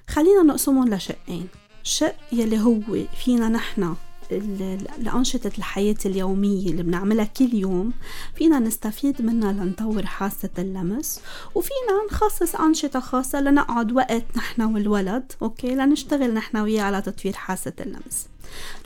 خلينا 0.08 0.44
نقسمهم 0.44 0.94
لشقين. 0.94 1.48
شق 1.84 2.16
يلي 2.32 2.60
هو 2.60 2.80
فينا 3.24 3.50
نحن 3.50 3.96
الأنشطة 4.32 5.52
الحياة 5.58 5.96
اليومية 6.06 6.70
اللي 6.70 6.84
بنعملها 6.84 7.26
كل 7.26 7.54
يوم 7.54 7.94
فينا 8.36 8.60
نستفيد 8.60 9.22
منها 9.22 9.52
لنطور 9.52 10.06
حاسة 10.06 10.50
اللمس 10.58 11.22
وفينا 11.56 12.06
نخصص 12.12 12.56
أنشطة 12.56 13.00
خاصة 13.00 13.42
لنقعد 13.42 13.92
وقت 13.92 14.24
نحن 14.36 14.62
والولد 14.62 15.32
أوكي؟ 15.42 15.76
لنشتغل 15.76 16.34
نحن 16.34 16.58
وياه 16.58 16.84
على 16.84 17.02
تطوير 17.02 17.34
حاسة 17.34 17.74
اللمس. 17.80 18.28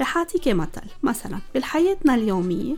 رح 0.02 0.18
أعطيك 0.18 0.48
مثل 0.48 0.82
مثلا 1.04 1.40
بحياتنا 1.56 2.16
اليومية 2.16 2.76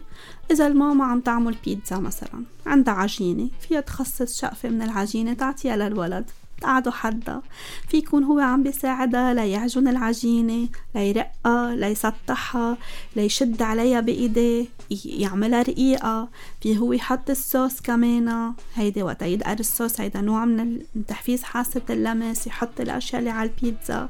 إذا 0.51 0.67
الماما 0.67 1.05
عم 1.05 1.19
تعمل 1.19 1.55
بيتزا 1.65 1.98
مثلا 1.98 2.43
عندها 2.65 2.93
عجينة 2.93 3.50
فيها 3.60 3.81
تخصص 3.81 4.41
شقفة 4.41 4.69
من 4.69 4.81
العجينة 4.81 5.34
تعطيها 5.34 5.77
للولد. 5.77 6.25
تقعدوا 6.62 6.92
حدا. 6.92 7.42
في 7.88 7.98
يكون 7.98 8.24
هو 8.24 8.40
عم 8.40 8.64
بيساعدها 8.64 9.34
ليعجن 9.34 9.88
العجينة 9.88 10.68
ليرقها 10.96 11.76
ليسطحها 11.76 12.78
ليشد 13.16 13.62
عليها 13.62 14.00
بإيديه 14.00 14.66
يعملها 15.06 15.62
رقيقة. 15.62 16.30
في 16.62 16.78
هو 16.78 16.94
يحط 16.94 17.30
الصوص 17.30 17.82
كمان. 17.82 18.54
هيدي 18.76 19.04
وقت 19.04 19.22
يدقر 19.22 19.60
الصوص 19.60 20.02
هيدا 20.02 20.22
نوع 20.22 20.46
من 20.46 20.80
تحفيز 21.08 21.44
حاسة 21.44 21.82
اللمس. 21.90 22.48
يحط 22.48 22.82
الأشياء 22.82 23.20
اللي 23.20 23.30
على 23.30 23.50
البيتزا. 23.50 24.10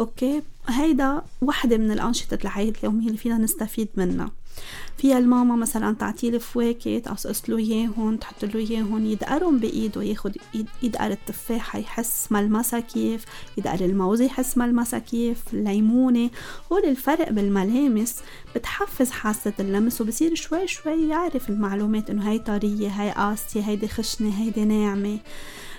أوكي؟ 0.00 0.42
هيدا 0.68 1.22
وحدة 1.42 1.76
من 1.78 1.90
الأنشطة 1.90 2.38
الحياة 2.44 2.72
اليومية 2.78 3.06
اللي 3.06 3.18
فينا 3.18 3.38
نستفيد 3.38 3.88
منها. 3.96 4.30
فيها 4.98 5.18
الماما 5.18 5.56
مثلا 5.56 5.94
تعطيه 5.94 6.28
الفواكه 6.28 6.98
تقصقص 6.98 7.50
له 7.50 7.58
إياهم 7.58 8.16
تحط 8.16 8.44
له 8.44 8.60
إياهم 8.60 9.06
يدقرهم 9.06 9.58
بإيده 9.58 10.02
ياخد 10.02 10.36
يدقر 10.82 11.10
التفاحة 11.10 11.78
يحس 11.78 12.26
ملمسها 12.30 12.80
كيف 12.80 13.24
يدقر 13.58 13.84
الموز 13.84 14.20
يحس 14.20 14.58
ملمسها 14.58 14.98
كيف 14.98 15.38
الليمونة. 15.52 16.30
هول 16.72 16.84
الفرق 16.84 17.30
بالملامس 17.30 18.16
بتحفز 18.54 19.10
حاسة 19.10 19.52
اللمس 19.60 20.00
وبصير 20.00 20.34
شوي 20.34 20.66
شوي 20.66 21.08
يعرف 21.08 21.50
المعلومات 21.50 22.10
إنه 22.10 22.30
هاي 22.30 22.38
طرية 22.38 22.88
هاي 22.88 23.10
قاسية 23.10 23.60
هيدي 23.60 23.88
خشنة 23.88 24.40
هيدي 24.40 24.64
ناعمة. 24.64 25.18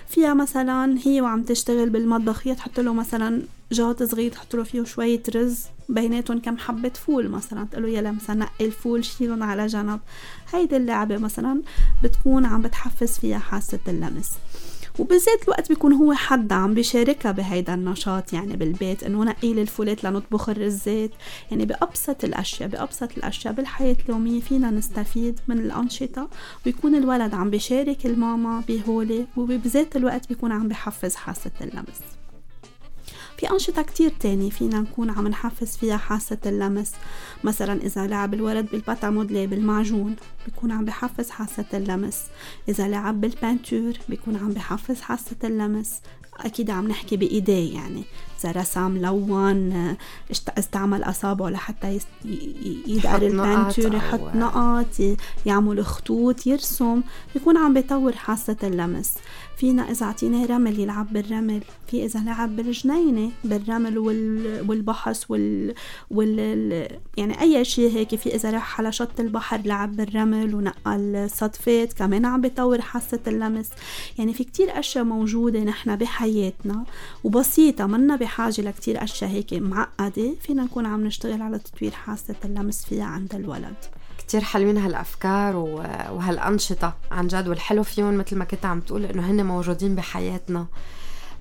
فيها 0.08 0.34
مثلا 0.34 0.98
هي 1.04 1.20
وعم 1.20 1.42
تشتغل 1.42 1.90
بالمطبخ 1.90 2.46
هي 2.46 2.54
تحط 2.54 2.80
له 2.80 2.92
مثلا 2.92 3.42
جاط 3.72 4.02
صغير 4.02 4.30
تحط 4.32 4.56
له 4.56 4.62
فيه 4.62 4.84
شوية 4.84 5.22
رز 5.34 5.64
بيناتهم 5.88 6.38
كم 6.40 6.58
حبة 6.58 6.88
فول 6.88 7.28
مثلا 7.28 7.66
تقول 7.70 7.82
له 7.82 7.88
يلا 7.88 8.10
مثلا 8.10 8.36
نقي 8.36 8.66
الفول 8.66 9.04
شيلهم 9.04 9.42
على 9.42 9.66
جنب. 9.66 10.00
هيدي 10.52 10.76
اللعبة 10.76 11.18
مثلا 11.18 11.62
بتكون 12.02 12.46
عم 12.46 12.62
بتحفز 12.62 13.18
فيها 13.18 13.38
حاسة 13.38 13.78
اللمس. 13.88 14.30
وبذات 14.98 15.42
الوقت 15.44 15.68
بيكون 15.68 15.92
هو 15.92 16.12
حدا 16.12 16.54
عم 16.54 16.74
بيشاركها 16.74 17.32
بهيدا 17.32 17.74
النشاط 17.74 18.32
يعني 18.32 18.56
بالبيت 18.56 19.02
إنه 19.02 19.24
نقي 19.24 19.54
لي 19.54 19.62
الفولات 19.62 20.04
لنطبخ 20.04 20.48
الرزات. 20.48 21.10
يعني 21.50 21.64
بأبسط 21.66 22.24
الأشياء 22.24 22.68
بأبسط 22.68 23.16
الأشياء 23.16 23.54
بالحياة 23.54 23.96
اليومية 24.04 24.40
فينا 24.40 24.70
نستفيد 24.70 25.40
من 25.48 25.58
الأنشطة. 25.58 26.28
ويكون 26.66 26.94
الولد 26.94 27.34
عم 27.34 27.50
بيشارك 27.50 28.06
الماما 28.06 28.62
بهولي 28.68 29.26
وبذات 29.36 29.96
الوقت 29.96 30.28
بيكون 30.28 30.52
عم 30.52 30.68
بحفز 30.68 31.14
حاسة 31.14 31.50
اللمس. 31.60 32.00
في 33.38 33.50
أنشطة 33.50 33.82
كتير 33.82 34.12
تاني 34.20 34.50
فينا 34.50 34.80
نكون 34.80 35.10
عم 35.10 35.28
نحفز 35.28 35.76
فيها 35.76 35.96
حاسة 35.96 36.38
اللمس. 36.46 36.92
مثلا 37.44 37.82
إذا 37.82 38.06
لعب 38.06 38.34
الولد 38.34 38.66
بال 38.72 38.85
pâte 38.85 39.10
à 39.10 39.14
modeler 39.14 39.46
بالمعجون 39.46 40.16
بيكون 40.48 40.72
عم 40.72 40.84
بحفز 40.84 41.30
حاسة 41.30 41.64
اللمس. 41.74 42.22
إذا 42.68 42.88
لعب 42.88 43.20
بال 43.20 43.34
peinture 43.34 43.92
بيكون 44.08 44.36
عم 44.36 44.52
بحفز 44.52 45.00
حاسة 45.00 45.36
اللمس. 45.44 46.00
أكيد 46.40 46.70
عم 46.70 46.88
نحكي 46.88 47.16
بإيديه 47.16 47.74
يعني. 47.74 48.02
إذا 48.40 48.52
رسم 48.52 48.98
لون 48.98 49.96
استعمل 50.58 51.02
أصابعه 51.02 51.48
لحتى 51.48 51.98
يدقر 52.86 53.26
ال 53.26 53.34
peinture 53.34 53.94
يحط 53.94 54.34
نقط 54.34 55.16
يعمل 55.46 55.84
خطوط 55.84 56.46
يرسم. 56.46 57.02
بيكون 57.34 57.56
عم 57.56 57.74
بيطور 57.74 58.12
حاسة 58.12 58.56
اللمس. 58.62 59.14
فينا 59.56 59.90
إذا 59.90 60.06
أعطيناه 60.06 60.46
رمل 60.46 60.80
يلعب 60.80 61.12
بالرمل. 61.12 61.60
في 61.86 62.04
إذا 62.04 62.20
لعب 62.20 62.56
بالجنينة 62.56 63.30
بالرمل 63.44 63.98
وال... 63.98 64.64
والبحص 64.68 65.30
وال... 65.30 65.74
وال 66.10 66.88
يعني 67.16 67.40
أي 67.40 67.64
شيء 67.64 67.92
هيك. 67.96 68.14
في 68.14 68.34
إذا 68.34 68.50
راح 68.50 68.80
على 68.80 68.92
شط 68.92 69.20
البحر 69.20 69.60
لعب 69.64 69.96
بالرمل. 69.96 70.37
ونقى 70.44 70.96
الصدفات 70.96 71.92
كمان 71.92 72.24
عم 72.24 72.40
بيطور 72.40 72.80
حاسة 72.80 73.20
اللمس. 73.26 73.68
يعني 74.18 74.34
في 74.34 74.44
كتير 74.44 74.78
أشياء 74.78 75.04
موجودة 75.04 75.60
نحن 75.60 75.96
بحياتنا 75.96 76.84
وبسيطة 77.24 77.86
منا 77.86 78.16
بحاجة 78.16 78.60
لكتير 78.60 79.04
أشياء 79.04 79.30
هيك 79.30 79.54
معقدة 79.54 80.34
فينا 80.40 80.62
نكون 80.64 80.86
عم 80.86 81.04
نشتغل 81.06 81.42
على 81.42 81.58
تطوير 81.58 81.92
حاسة 81.92 82.34
اللمس 82.44 82.84
فيها 82.84 83.04
عند 83.04 83.34
الولد. 83.34 83.74
كتير 84.18 84.40
حلوين 84.40 84.78
هالأفكار 84.78 85.56
وهالأنشطة 85.56 86.94
عن 87.10 87.26
جد 87.26 87.48
والحلو 87.48 87.82
فيهم 87.82 88.18
مثل 88.18 88.36
ما 88.36 88.44
كنت 88.44 88.64
عم 88.64 88.80
تقول 88.80 89.04
إنه 89.04 89.30
هن 89.30 89.46
موجودين 89.46 89.94
بحياتنا. 89.94 90.66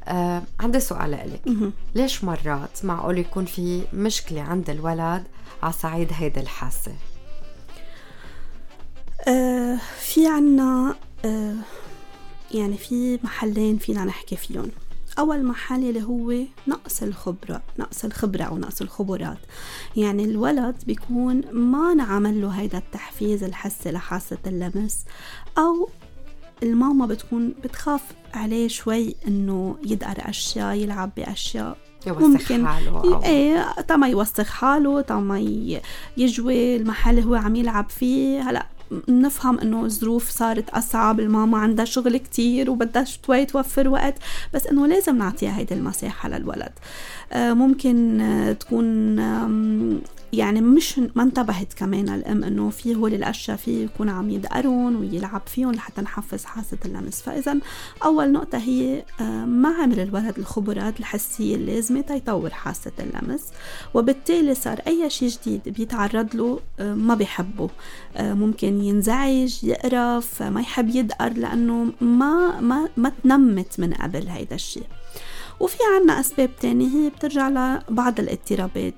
آه 0.08 0.44
عندي 0.60 0.80
سؤال 0.80 1.12
لك 1.12 1.72
ليش 1.96 2.24
مرات 2.24 2.86
معقول 2.86 3.18
يكون 3.18 3.46
في 3.46 3.82
مشكلة 3.94 4.42
عند 4.42 4.70
الولد 4.70 5.24
على 5.64 5.74
صعيد 5.74 6.10
هيدي 6.14 6.40
الحاسة؟ 6.40 6.92
آه 9.28 9.78
في 10.00 10.28
عنا 10.28 10.96
آه 11.26 11.56
يعني 12.52 12.78
في 12.78 13.20
محلين 13.24 13.78
فينا 13.78 14.06
نحكي 14.06 14.36
فيهم. 14.36 14.72
أول 15.20 15.44
محل 15.46 15.90
اللي 15.90 16.04
هو 16.04 16.34
نقص 16.68 17.04
الخبرة 17.04 17.62
نقص 17.80 18.06
الخبرة 18.06 18.44
أو 18.44 18.58
نقص 18.58 18.82
الخبرات. 18.82 19.38
يعني 19.96 20.24
الولد 20.24 20.76
بيكون 20.88 21.42
ما 21.52 21.94
نعمل 21.94 22.42
له 22.42 22.50
هيدا 22.50 22.78
التحفيز 22.78 23.44
الحسي 23.44 23.92
لحاسة 23.92 24.38
اللمس 24.48 25.06
أو 25.58 25.90
الماما 26.64 27.06
بتكون 27.06 27.54
بتخاف 27.64 28.02
عليه 28.34 28.68
شوي 28.68 29.16
إنه 29.28 29.76
يدقر 29.86 30.30
أشياء 30.30 30.76
يلعب 30.76 31.12
بأشياء. 31.18 31.78
يوسخ 32.08 32.22
ممكن 32.22 32.68
حاله 32.68 32.90
أو... 32.90 33.24
إيه 33.24 33.72
تما 33.88 34.08
يوسخ 34.08 34.50
حاله 34.50 35.02
تما 35.02 35.40
يجوي 36.18 36.76
المحل 36.76 37.18
اللي 37.18 37.30
هو 37.30 37.36
عم 37.36 37.56
يلعب 37.56 37.90
فيه. 37.90 38.50
هلأ 38.50 38.66
نفهم 39.08 39.60
إنه 39.60 39.86
الظروف 39.86 40.30
صارت 40.30 40.70
أصعب 40.70 41.20
الماما 41.20 41.58
عندها 41.58 41.86
شغل 41.86 42.18
كتير 42.18 42.72
وبدها 42.72 43.04
شوي 43.04 43.46
توفر 43.46 43.88
وقت 43.88 44.16
بس 44.54 44.68
إنه 44.68 44.88
لازم 44.88 45.18
نعطيها 45.18 45.58
هيدي 45.58 45.74
المساحة 45.74 46.30
للولد. 46.30 46.72
آه، 47.32 47.54
ممكن 47.54 48.22
آه، 48.22 48.54
تكون 48.54 49.18
يعني 50.34 50.62
مش 50.62 51.00
ما 51.16 51.24
انتبهت 51.24 51.74
كمان 51.74 52.10
الأم 52.10 52.44
إنه 52.44 52.70
في 52.70 52.96
هول 52.96 53.14
الأشياء 53.14 53.58
في 53.58 53.84
يكون 53.84 54.10
عم 54.10 54.30
يدقرون 54.30 54.96
ويلعب 54.96 55.42
فيهم 55.46 55.72
لحتى 55.72 56.02
نحفز 56.02 56.46
حاسة 56.46 56.78
اللمس. 56.86 57.22
فاذا 57.22 57.58
أول 58.06 58.32
نقطة 58.32 58.58
هي 58.58 59.04
آه، 59.22 59.46
ما 59.46 59.70
عمل 59.70 60.00
الولد 60.00 60.38
الخبرات 60.38 61.00
الحسية 61.00 61.56
اللازمه 61.56 62.02
تيطور 62.02 62.50
حاسة 62.50 62.92
اللمس 63.00 63.44
وبالتالي 63.94 64.56
صار 64.56 64.80
أي 64.88 65.10
شيء 65.10 65.30
جديد 65.30 65.62
بيتعرض 65.70 66.36
له 66.36 66.60
ما 66.80 67.16
بيحبه. 67.16 67.70
آه، 68.18 68.34
ينزعج 68.82 69.64
يقرف 69.64 70.44
ما 70.44 70.62
يحب 70.62 70.90
يدقر 70.90 71.30
لأنه 71.30 71.94
ما 72.02 72.60
ما 72.62 72.90
ما 72.98 73.12
تنمت 73.24 73.80
من 73.80 73.94
قبل 73.94 74.28
هيدا 74.28 74.56
الشيء 74.56 74.88
وفي 75.60 75.78
عنا 75.96 76.20
أسباب 76.20 76.50
تانية 76.62 76.88
هي 76.88 77.10
بترجع 77.10 77.50
لبعض 77.50 78.20
الاضطرابات. 78.20 78.94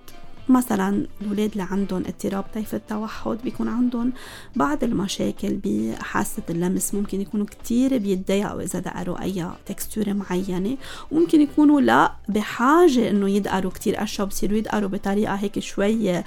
مثلا 0.49 1.05
الأولاد 1.21 1.51
اللي 1.51 1.67
عندهم 1.71 2.03
اضطراب 2.07 2.45
طيف 2.53 2.75
التوحد 2.75 3.37
بيكون 3.43 3.67
عندهم 3.67 4.11
بعض 4.55 4.83
المشاكل 4.83 5.59
بحاسة 5.63 6.43
اللمس 6.49 6.93
ممكن 6.93 7.21
يكونوا 7.21 7.45
كتير 7.45 7.97
بيتضايقوا 7.97 8.61
إذا 8.61 8.79
دقروا 8.79 9.21
أي 9.21 9.47
تكستورة 9.65 10.13
معينة 10.13 10.77
وممكن 11.11 11.41
يكونوا 11.41 11.81
لا 11.81 12.11
بحاجة 12.29 13.09
إنه 13.09 13.29
يدقروا 13.29 13.71
كتير 13.71 14.03
أشياء 14.03 14.27
بصيروا 14.27 14.57
يدقروا 14.57 14.89
بطريقة 14.89 15.35
هيك 15.35 15.59
شوي 15.59 16.17
آه، 16.17 16.23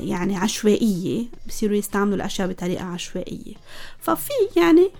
يعني 0.00 0.36
عشوائية 0.36 1.26
بصيروا 1.48 1.76
يستعملوا 1.76 2.14
الأشياء 2.14 2.48
بطريقة 2.48 2.84
عشوائية. 2.84 3.54
ففي 4.00 4.32
يعني 4.56 4.90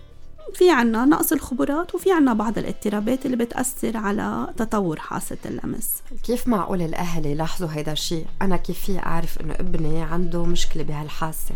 في 0.53 0.71
عنا 0.71 1.05
نقص 1.05 1.33
الخبرات 1.33 1.95
وفي 1.95 2.13
عنا 2.13 2.33
بعض 2.35 2.59
الاضطرابات 2.59 3.27
اللي 3.27 3.37
بتأثر 3.37 3.97
على 3.97 4.47
تطور 4.57 5.01
حاسة 5.01 5.37
اللمس 5.47 5.91
كيف 6.25 6.49
معقول 6.49 6.83
الأهل 6.83 7.27
يلاحظوا 7.27 7.69
هيدا 7.73 7.93
الشيء؟ 7.93 8.27
أنا 8.43 8.57
كيف 8.57 8.79
في 8.79 8.99
أعرف 8.99 9.41
إنه 9.41 9.55
ابني 9.55 10.03
عنده 10.03 10.45
مشكلة 10.45 10.83
بهالحاسة؟ 10.83 11.55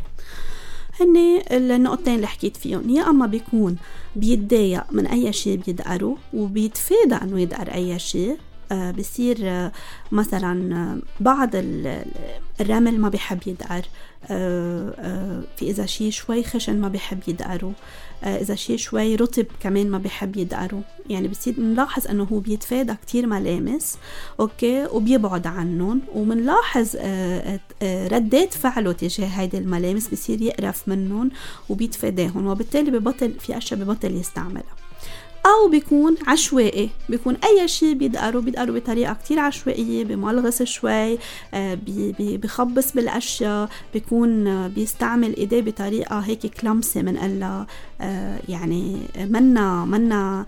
هن 1.00 1.42
النقطتين 1.50 2.14
اللي 2.14 2.26
حكيت 2.26 2.57
فيهم 2.57 2.90
يا 2.90 3.02
أما 3.11 3.26
بيكون 3.26 3.76
بيتضايق 4.16 4.85
من 4.92 5.07
أي 5.07 5.33
شيء 5.33 5.57
بيدقره 5.57 6.16
وبيتفادى 6.35 7.14
إنه 7.14 7.40
يدقر 7.40 7.75
أي 7.75 7.99
شيء 7.99 8.38
آه 8.73 8.90
بصير 8.90 9.38
آه 9.42 9.73
مثلا 10.12 10.76
آه 10.76 10.99
بعض 11.21 11.50
الرمل 12.61 13.00
ما 13.00 13.09
بيحب 13.09 13.38
يدقر 13.47 13.83
آه، 14.30 15.42
في 15.57 15.71
إذا 15.71 15.87
شيء 15.87 16.11
شوي 16.11 16.42
خشن 16.42 16.80
ما 16.80 16.88
بيحب 16.88 17.18
يدقره 17.28 17.73
آه، 18.25 18.40
إذا 18.40 18.54
شيء 18.54 18.76
شوي 18.76 19.16
رطب 19.16 19.46
كمان 19.60 19.90
ما 19.90 19.98
بيحب 19.98 20.37
يدقره. 20.37 20.82
يعني 21.10 21.28
بصير 21.28 21.54
بنلاحظ 21.58 22.06
أنه 22.06 22.25
هو 22.25 22.38
بيتفادى 22.38 22.94
كتير 23.02 23.26
ملامس 23.26 23.98
أوكي؟ 24.40 24.87
وبيبعد 24.87 25.46
عنهم 25.46 26.00
وبنلاحظ 26.14 26.96
ردات 27.82 28.54
فعله 28.54 28.92
تجاه 28.92 29.26
هيدي 29.26 29.58
الملامس 29.58 30.08
بصير 30.08 30.42
يقرف 30.42 30.88
منهم 30.88 31.30
وبيتفاداهم 31.68 32.46
وبالتالي 32.46 32.90
ببطل 32.90 33.32
في 33.40 33.56
أشياء 33.58 33.80
ببطل 33.80 34.14
يستعملها. 34.14 34.88
أو 35.47 35.68
بيكون 35.68 36.16
عشوائي. 36.26 36.90
بيكون 37.09 37.37
أي 37.45 37.68
شيء 37.68 37.95
بيدقروا 37.95 38.42
بيدقروا 38.42 38.75
بطريقة 38.75 39.14
كتير 39.14 39.38
عشوائية 39.38 40.04
بملغص 40.04 40.62
شوي 40.62 41.18
آه، 41.54 41.78
بخبص 42.18 42.92
بالأشياء 42.92 43.68
بيكون 43.95 44.47
آه، 44.47 44.68
بيستعمل 44.68 45.37
إيديه 45.37 45.61
بطريقة 45.61 46.18
هيك 46.18 46.47
كلمسة 46.47 47.02
من 47.02 47.16
قلها 47.16 47.66
آه، 48.00 48.38
يعني 48.49 49.00
منا 49.16 49.85
منا 49.85 50.47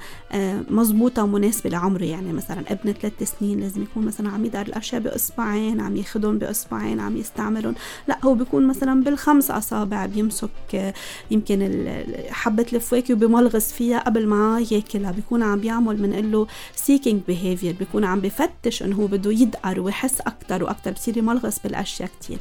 مزبوطة 0.71 1.25
ومناسبة 1.25 1.71
لعمره. 1.71 2.05
يعني 2.05 2.33
مثلا 2.33 2.61
ابن 2.69 2.93
ثلاث 2.93 3.35
سنين 3.39 3.61
لازم 3.61 3.83
يكون 3.83 4.05
مثلا 4.05 4.29
عم 4.29 4.45
يدقر 4.45 4.67
الأشياء 4.67 5.01
بإصبعين 5.01 5.81
عم 5.81 5.97
ياخدهم 5.97 6.39
بإصبعين 6.39 7.01
عم 7.01 7.17
يستعملهم. 7.17 7.75
لا 8.09 8.19
هو 8.25 8.35
بيكون 8.35 8.67
مثلا 8.67 9.03
بالخمس 9.03 9.51
أصابع 9.51 10.07
بيمسك 10.07 10.95
يمكن 11.31 11.89
حبة 12.31 12.67
الفواكه 12.73 13.15
وبملغص 13.15 13.73
فيها 13.73 13.99
قبل 13.99 14.27
ما 14.27 14.59
ياكلها 14.81 15.13
بيكون 15.13 15.43
عم 15.43 15.61
بيعمل 15.61 15.97
بنقول 15.97 16.33
له 16.33 16.47
seeking 16.75 17.23
behavior 17.27 17.75
بيكون 17.79 18.05
عم 18.05 18.21
بفتش 18.21 18.83
إنه 18.83 18.97
هو 18.97 19.07
بده 19.07 19.33
يدقر 19.33 19.81
ويحس 19.81 20.21
أكثر 20.21 20.65
وأكثر 20.65 20.91
بصير 20.91 21.17
يملغص 21.17 21.59
بالأشياء 21.65 22.11
كثير 22.21 22.39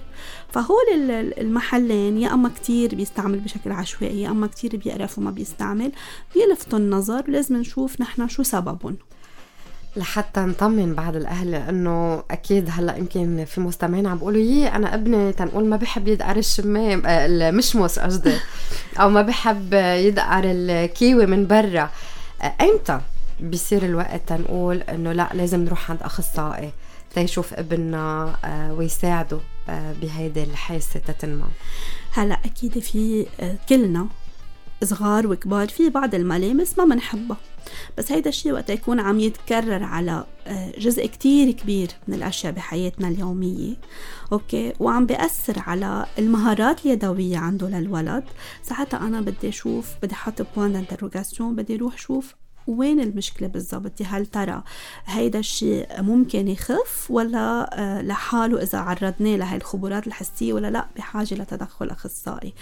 فهول 0.50 1.12
المحلين 1.38 2.18
يا 2.18 2.34
أما 2.34 2.50
كثير 2.50 2.96
بيستعمل 2.96 3.40
بشكل 3.40 3.72
عشوائي 3.72 4.22
يا 4.22 4.30
أما 4.30 4.48
كثير 4.48 4.78
بيقرف 4.78 5.18
وما 5.18 5.32
بيستعمل 5.32 5.92
بيلفتوا 6.36 6.80
النظر 6.80 7.24
لازم 7.28 7.58
نشوف 7.58 8.02
نحن 8.02 8.28
شو 8.28 8.44
سببهم. 8.44 8.98
لحتى 9.96 10.40
نطمن 10.40 10.96
بعض 10.96 11.16
الأهل 11.16 11.52
لأنه 11.52 12.24
أكيد 12.32 12.70
هلأ 12.72 12.98
يمكن 12.98 13.46
في 13.46 13.62
مستمعين 13.62 14.08
عم 14.08 14.18
بيقولوا 14.18 14.42
يي 14.42 14.68
أنا 14.68 14.94
ابني 14.96 15.34
تنقول 15.34 15.66
ما 15.66 15.78
بحب 15.78 16.08
يدقر 16.08 16.38
الشمام 16.38 17.06
آه، 17.06 17.26
المشمس 17.26 18.00
قصدي. 18.00 18.34
أو 19.00 19.10
ما 19.10 19.22
بحب 19.22 19.74
يدقر 19.74 20.42
الكيوي 20.46 21.26
من 21.26 21.48
برا. 21.48 21.90
ايمتى 22.42 23.02
بيصير 23.40 23.86
الوقت 23.86 24.22
تنقول 24.28 24.82
إنه 24.82 25.12
لا 25.12 25.30
لازم 25.34 25.60
نروح 25.66 25.92
عند 25.92 26.04
أخصائي 26.04 26.72
تيشوف 27.16 27.54
ابننا 27.54 28.36
آه، 28.46 28.74
ويساعده 28.74 29.40
آه، 29.70 29.94
بهيدي 30.02 30.44
الحاسة 30.44 31.00
تتنمى؟ 31.00 31.48
هلا 32.12 32.40
أكيد 32.46 32.80
في 32.80 33.26
آه، 33.40 33.56
كلنا 33.70 34.08
صغار 34.84 35.28
وكبار 35.28 35.68
في 35.68 35.90
بعض 35.90 36.16
الملامس 36.16 36.78
ما 36.78 36.86
بنحبها 36.86 37.38
بس 37.98 38.12
هيدا 38.12 38.30
الشيء 38.30 38.52
وقت 38.52 38.70
يكون 38.70 39.00
عم 39.00 39.20
يتكرر 39.20 39.84
على 39.84 40.26
جزء 40.78 41.06
كتير 41.06 41.52
كبير 41.52 41.90
من 42.08 42.14
الأشياء 42.16 42.54
بحياتنا 42.54 43.08
اليومية. 43.08 43.76
okay؟ 44.32 44.74
وعم 44.80 45.06
بيأثر 45.06 45.60
على 45.60 46.06
المهارات 46.20 46.86
اليدوية 46.86 47.38
عنده 47.38 47.68
للولد. 47.68 48.24
ساعتها 48.64 48.98
أنا 49.08 49.22
بدي 49.22 49.50
أشوف 49.50 49.88
بدي 50.04 50.14
أحط 50.14 50.48
point 50.56 50.76
d'interrogation 50.76 51.56
بدي 51.56 51.76
أروح 51.76 51.94
أشوف 51.94 52.36
وين 52.70 53.00
المشكلة 53.00 53.48
بالضبط؟ 53.48 54.02
هل 54.06 54.26
ترى 54.26 54.64
هيدا 55.06 55.40
الشيء 55.40 56.02
ممكن 56.02 56.48
يخف 56.48 57.12
ولا 57.12 57.80
آه، 57.80 58.02
لحاله 58.02 58.62
إذا 58.64 58.80
عرضناه 58.80 59.36
لهي 59.36 59.56
الخبرات 59.56 60.08
الحسية 60.08 60.54
ولا 60.54 60.72
لا؟ 60.72 60.88
بحاجة 60.96 61.36
لتدخل 61.36 61.90
أخصائي. 61.90 62.54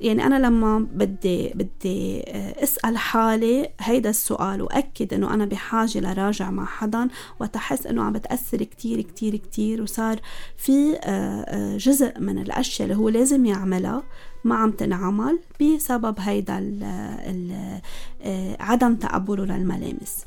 يعني 0.00 0.26
أنا 0.26 0.46
لما 0.46 0.78
بدي 0.78 1.48
بدي 1.54 2.20
آه، 2.20 2.62
أسأل 2.62 2.98
حالي 2.98 3.70
هيدا 3.80 4.10
السؤال 4.10 4.62
وأكد 4.62 5.14
إنه 5.14 5.34
أنا 5.34 5.44
بحاجة 5.44 6.00
لراجع 6.00 6.50
مع 6.50 6.64
حدا 6.64 7.08
وتحس 7.40 7.86
إنه 7.86 8.02
عم 8.02 8.12
بتأثر 8.12 8.62
كتير 8.62 9.00
كتير 9.00 9.36
كتير 9.36 9.82
وصار 9.82 10.20
في 10.56 10.98
آه، 11.02 11.76
جزء 11.76 12.20
من 12.20 12.38
الأشياء 12.38 12.88
اللي 12.88 12.98
هو 13.02 13.08
لازم 13.08 13.46
يعملها 13.46 14.02
ما 14.44 14.54
عم 14.54 14.70
تنعمل 14.70 15.38
بسبب 15.60 16.14
هيدا 16.20 16.58
ال 16.58 17.80
آه، 18.22 18.56
عدم 18.60 18.94
تقبله 18.94 19.44
للملامس. 19.44 20.24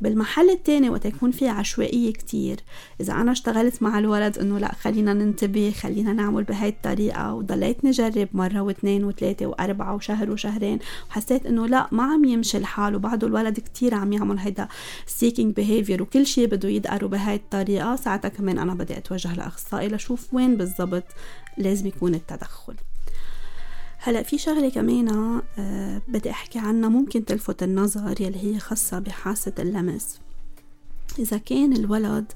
بالمحل 0.00 0.50
التاني 0.50 0.90
وقت 0.90 1.04
يكون 1.04 1.30
في 1.30 1.48
عشوائية 1.48 2.12
كتير 2.12 2.60
إذا 3.00 3.12
أنا 3.12 3.32
اشتغلت 3.32 3.82
مع 3.82 3.98
الولد 3.98 4.38
إنه 4.38 4.58
لا 4.58 4.74
خلينا 4.74 5.14
ننتبه 5.14 5.70
خلينا 5.70 6.12
نعمل 6.12 6.44
بهاي 6.44 6.68
الطريقة 6.68 7.34
وضليت 7.34 7.84
نجرب 7.84 8.28
مرة 8.32 8.60
واثنين 8.60 9.04
وثلاثة 9.04 9.46
وأربعة 9.46 9.94
وشهر 9.94 10.30
وشهرين 10.30 10.78
وحسيت 11.10 11.46
إنه 11.46 11.66
لا 11.66 11.88
ما 11.92 12.02
عم 12.02 12.24
يمشي 12.24 12.58
الحال 12.58 12.94
وبعده 12.94 13.26
الولد 13.26 13.60
كتير 13.60 13.94
عم 13.94 14.12
يعمل 14.12 14.38
هيدا 14.38 14.68
seeking 15.20 15.60
behavior 15.60 16.00
وكل 16.00 16.26
شيء 16.26 16.46
بده 16.46 16.68
يدقره 16.68 17.06
بهاي 17.06 17.34
الطريقة 17.34 17.96
ساعتها 17.96 18.28
كمان 18.28 18.58
أنا 18.58 18.74
بدي 18.74 18.96
أتوجه 18.98 19.34
لأخصائي 19.34 19.88
لشوف 19.88 20.34
وين 20.34 20.56
بالضبط 20.56 21.04
لازم 21.56 21.86
يكون 21.86 22.14
التدخل. 22.14 22.74
هلا 24.00 24.22
في 24.22 24.38
شغلة 24.38 24.68
كمان 24.68 25.08
آه 25.58 26.02
بدي 26.08 26.30
أحكي 26.30 26.58
عنها. 26.58 26.88
ممكن 26.88 27.24
تلفت 27.24 27.62
النظر 27.62 28.20
يلي 28.20 28.54
هي 28.54 28.58
خاصة 28.58 28.98
بحاسة 28.98 29.52
اللمس. 29.58 30.20
إذا 31.18 31.38
كان 31.38 31.72
الولد 31.72 32.32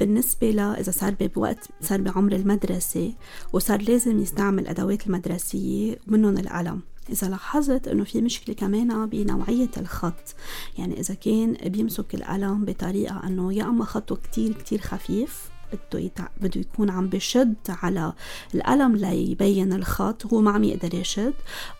بالنسبة 0.00 0.50
ل 0.50 0.58
إذا 0.60 0.90
صار 0.90 1.14
بوقت 1.20 1.68
صار 1.80 2.00
بعمر 2.00 2.32
المدرسة 2.32 3.12
وصار 3.52 3.82
لازم 3.82 4.18
يستعمل 4.18 4.66
أدوات 4.68 5.06
المدرسية 5.06 5.98
ومنهم 6.08 6.38
القلم. 6.38 6.80
إذا 7.10 7.28
لاحظت 7.28 7.88
إنه 7.88 8.04
في 8.04 8.20
مشكلة 8.20 8.54
كمان 8.54 9.06
بنوعية 9.06 9.70
الخط. 9.76 10.34
يعني 10.78 11.00
إذا 11.00 11.14
كان 11.14 11.52
بيمسك 11.52 12.14
القلم 12.14 12.64
بطريقة 12.64 13.26
إنه 13.26 13.52
يا 13.52 13.64
أما 13.64 13.84
خطه 13.84 14.16
كتير 14.16 14.52
كتير 14.52 14.80
خفيف 14.80 15.51
بده 15.72 15.98
يتع... 16.04 16.28
بده 16.40 16.60
يكون 16.60 16.90
عم 16.90 17.08
بشد 17.08 17.54
على 17.68 18.12
القلم 18.54 18.96
ليبين 18.96 19.72
الخط 19.72 20.26
هو 20.26 20.40
ما 20.40 20.50
عم 20.50 20.64
يقدر 20.64 20.94
يشد. 20.94 21.34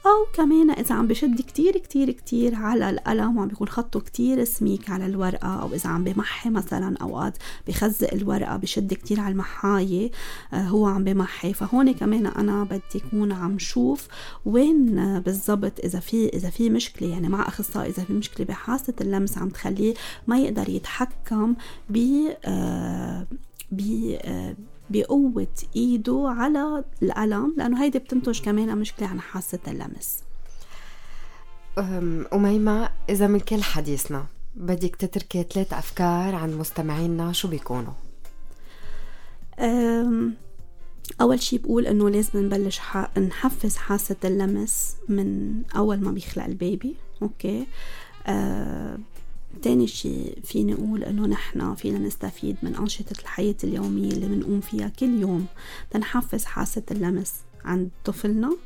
أو 0.07 0.27
كمان 0.35 0.71
إذا 0.71 0.95
عم 0.95 1.07
بشد 1.07 1.41
كتير 1.41 1.79
كتير 1.79 2.11
كتير 2.11 2.55
على 2.55 2.91
القلم 2.91 3.37
وعم 3.39 3.49
بيكون 3.49 3.69
خطه 3.69 4.01
كتير 4.01 4.45
سميك 4.45 4.91
على 4.91 5.07
الورقة. 5.07 5.63
أو 5.63 5.75
إذا 5.75 5.91
عم 5.91 6.05
بمحي 6.05 6.51
مثلا 6.51 6.97
أوقات 7.03 7.39
بخزق 7.69 8.15
الورقة 8.15 8.57
بشد 8.57 8.95
كتير 8.95 9.21
على 9.21 9.33
المحايه 9.33 10.11
آه، 10.53 10.63
هو 10.63 10.87
عم 10.87 11.05
بمحي. 11.05 11.53
فهون 11.53 11.93
كمان 11.93 12.27
أنا 12.27 12.65
بدي 12.65 13.05
أكون 13.07 13.33
عم 13.33 13.59
شوف 13.59 14.09
وين 14.45 15.21
بالضبط 15.21 15.81
إذا 15.85 16.01
في 16.01 16.29
إذا 16.29 16.51
في 16.51 16.71
مشكلة. 16.71 17.09
يعني 17.09 17.29
مع 17.29 17.49
أخصائي 17.49 17.91
إذا 17.91 18.05
في 18.05 18.13
مشكلة 18.13 18.47
بحاسة 18.47 18.95
اللمس 19.01 19.39
عم 19.39 19.49
تخليه 19.49 19.95
ما 20.27 20.39
يقدر 20.39 20.69
يتحكم 20.69 21.55
ب 21.91 22.27
آه 22.45 23.27
بقوة 24.91 25.47
إيده 25.77 26.25
على 26.27 26.85
القلم 27.03 27.55
لأنه 27.57 27.83
هيدي 27.83 27.99
بتنتج 27.99 28.41
كمان 28.41 28.79
مشكلة 28.79 29.09
عن 29.09 29.21
حاسة 29.21 29.59
اللمس 29.69 30.19
أميمة 32.35 32.89
إذا 33.09 33.27
من 33.27 33.41
كل 33.41 33.63
حديثنا 33.63 34.27
بدك 34.55 34.97
تتركي 34.97 35.43
ثلاث 35.43 35.73
أفكار 35.73 36.35
عن 36.35 36.55
مستمعينا 36.55 37.33
شو 37.33 37.49
بيكونوا؟ 37.49 37.93
أول 41.21 41.41
شي 41.41 41.59
بقول 41.59 41.87
إنه 41.87 42.11
لازم 42.11 42.45
نبلش 42.45 42.81
نحفز 43.19 43.77
حاسة 43.77 44.17
اللمس 44.25 44.97
من 45.09 45.63
أول 45.77 46.01
ما 46.01 46.13
بيخلق 46.13 46.45
ال 46.45 46.55
bébé 46.55 46.97
okay 47.23 47.67
أه 48.27 48.99
تاني 49.63 49.87
شيء 49.87 50.39
فيني 50.45 50.75
أقول 50.75 51.05
إنه 51.05 51.27
نحن 51.27 51.75
فينا 51.75 51.99
نستفيد 51.99 52.57
من 52.63 52.75
أنشطة 52.75 53.21
الحياة 53.21 53.57
اليومية 53.65 54.13
اللي 54.13 54.27
بنقوم 54.27 54.61
فيها 54.61 54.89
كل 54.89 55.21
يوم. 55.21 55.47
تنحفز 55.91 56.45
حاسة 56.45 56.83
اللمس 56.91 57.33
عند 57.65 57.91
طفلنا. 58.05 58.57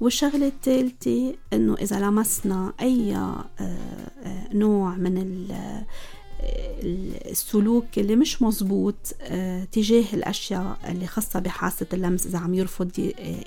والشغلة 0.00 0.46
الثالثة 0.46 1.34
إنه 1.52 1.74
إذا 1.74 2.00
لمسنا 2.00 2.72
أي 2.80 3.16
آه، 3.16 3.44
آه، 3.60 4.48
نوع 4.52 4.96
من 4.96 5.18
السلوك 7.30 7.84
اللي 7.98 8.16
مش 8.16 8.42
مزبوط 8.42 8.94
آه، 9.22 9.64
تجاه 9.64 10.04
الأشياء 10.12 10.76
اللي 10.88 11.06
خاصة 11.06 11.40
بحاسة 11.40 11.86
اللمس 11.92 12.26
إذا 12.26 12.38
عم 12.38 12.54
يرفض 12.54 12.90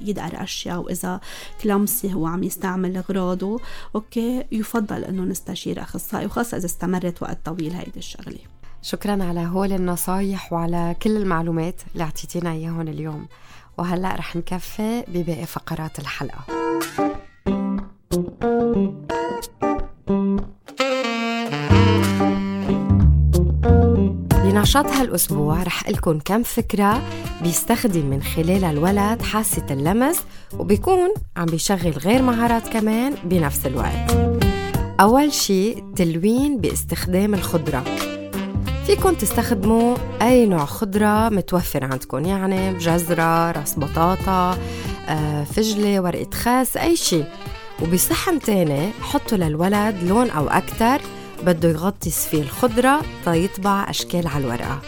يدقر 0.02 0.44
أشياء 0.44 0.80
وإذا 0.80 1.20
كلامسي 1.64 2.14
هو 2.14 2.28
عم 2.28 2.44
يستعمل 2.44 2.98
أغراضه 2.98 3.60
أوكي 3.96 4.46
يفضل 4.52 5.04
أنه 5.04 5.24
نستشير 5.24 5.82
أخصائي 5.82 6.26
وخاصة 6.26 6.58
إذا 6.58 6.66
استمرت 6.66 7.22
وقت 7.22 7.38
طويل 7.46 7.74
هيدي 7.74 8.00
الشغلة. 8.00 8.38
شكرا 8.82 9.24
على 9.24 9.40
هول 9.40 9.74
النصايح 9.74 10.54
وعلى 10.54 10.96
كل 11.02 11.18
المعلومات 11.18 11.82
اللي 11.94 12.04
أعطيتينا 12.04 12.52
اياهم 12.52 12.82
اليوم. 12.82 13.28
وهلأ 13.78 14.16
رح 14.16 14.36
نكفي 14.36 15.04
بباقي 15.08 15.46
فقرات 15.46 16.00
الحلقة. 16.00 16.46
بنشاط 24.56 24.88
هالأسبوع 24.88 25.64
رح 25.64 25.90
لكم 25.90 26.20
كم 26.20 26.44
فكرة 26.44 27.02
بيستخدم 27.42 28.06
من 28.06 28.24
خلالها 28.24 28.72
الولد 28.72 29.22
حاسة 29.22 29.66
اللمس 29.72 30.20
وبيكون 30.60 31.14
عم 31.38 31.46
بيشغل 31.46 31.92
غير 31.92 32.22
مهارات 32.22 32.68
كمان 32.68 33.16
بنفس 33.24 33.66
الوقت. 33.66 34.12
أول 35.00 35.34
شي 35.34 35.74
تلوين 35.96 36.58
باستخدام 36.58 37.34
الخضرة. 37.34 37.84
فيكن 38.86 39.18
تستخدموا 39.18 39.96
أي 40.22 40.46
نوع 40.46 40.66
خضرة 40.66 41.30
متوفر 41.30 41.84
عندكم 41.84 42.26
يعني 42.26 42.78
جزرة 42.78 43.52
رأس 43.52 43.80
بطاطا 43.80 44.58
آه، 45.08 45.44
فجلة 45.44 46.00
ورقة 46.00 46.30
خس 46.34 46.78
أي 46.78 46.96
شيء 46.96 47.26
وبصحن 47.82 48.40
تاني 48.40 48.90
حطوا 49.02 49.38
للولد 49.38 50.04
لون 50.04 50.30
أو 50.30 50.48
أكتر 50.48 51.02
بده 51.44 51.70
يغطس 51.70 52.26
فيه 52.28 52.42
الخضرة 52.42 53.02
تيطبع 53.26 53.90
أشكال 53.90 54.28
على 54.28 54.46
الورقة. 54.46 54.82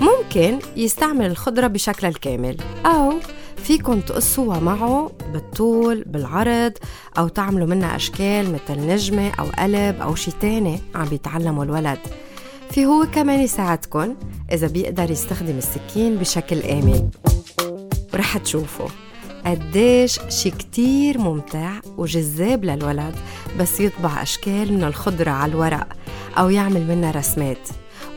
ممكن 0.00 0.58
يستعمل 0.76 1.26
الخضرة 1.26 1.66
بشكلها 1.66 2.10
الكامل 2.10 2.56
أو 2.86 3.12
فيكن 3.56 4.04
تقصوها 4.04 4.60
معه 4.60 5.10
بالطول 5.32 6.04
بالعرض 6.06 6.72
أو 7.18 7.28
تعملوا 7.28 7.66
منها 7.66 7.96
أشكال 7.96 8.52
مثل 8.52 8.80
نجمة 8.80 9.32
أو 9.38 9.44
قلب 9.44 10.00
أو 10.00 10.14
شي 10.14 10.30
تاني 10.40 10.80
عم 10.94 11.04
بيتعلموا 11.08 11.64
الولد. 11.64 11.98
في 12.70 12.86
هو 12.86 13.06
كمان 13.14 13.40
يساعدكم 13.40 14.14
إذا 14.52 14.66
بيقدر 14.66 15.10
يستخدم 15.10 15.58
السكين 15.58 16.16
بشكل 16.16 16.62
آمن. 16.62 17.10
ورح 18.14 18.38
تشوفوا 18.38 18.88
قديش 19.46 20.20
شي 20.28 20.50
كتير 20.50 21.18
ممتع 21.18 21.70
وجذاب 21.96 22.64
للولد 22.64 23.14
بس 23.58 23.80
يطبع 23.80 24.22
أشكال 24.22 24.72
من 24.72 24.84
الخضرة 24.84 25.30
على 25.30 25.52
الورق 25.52 25.88
أو 26.38 26.50
يعمل 26.50 26.86
منها 26.86 27.10
رسمات. 27.10 27.68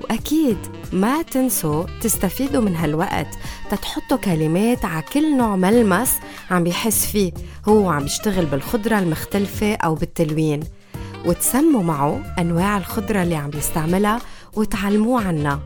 وأكيد 0.04 0.58
ما 0.94 1.22
تنسوا 1.22 1.84
تستفيدوا 2.02 2.62
من 2.62 2.76
هالوقت 2.76 3.28
تتحطوا 3.72 4.18
كلمات 4.18 4.86
على 4.86 5.04
كل 5.14 5.38
نوع 5.38 5.56
ملمس 5.56 6.12
عم 6.52 6.64
بيحس 6.64 7.06
فيه 7.06 7.32
هو 7.68 7.90
عم 7.90 8.06
يشتغل 8.06 8.46
بالخضرة 8.46 9.00
المختلفة 9.00 9.76
أو 9.76 9.96
بالتلوين. 9.96 10.60
وتسموا 11.26 11.84
معه 11.84 12.36
أنواع 12.40 12.78
الخضرة 12.78 13.24
اللي 13.24 13.36
عم 13.36 13.50
بيستعملها 13.50 14.22
وتعلموه 14.54 15.28
عنا. 15.28 15.60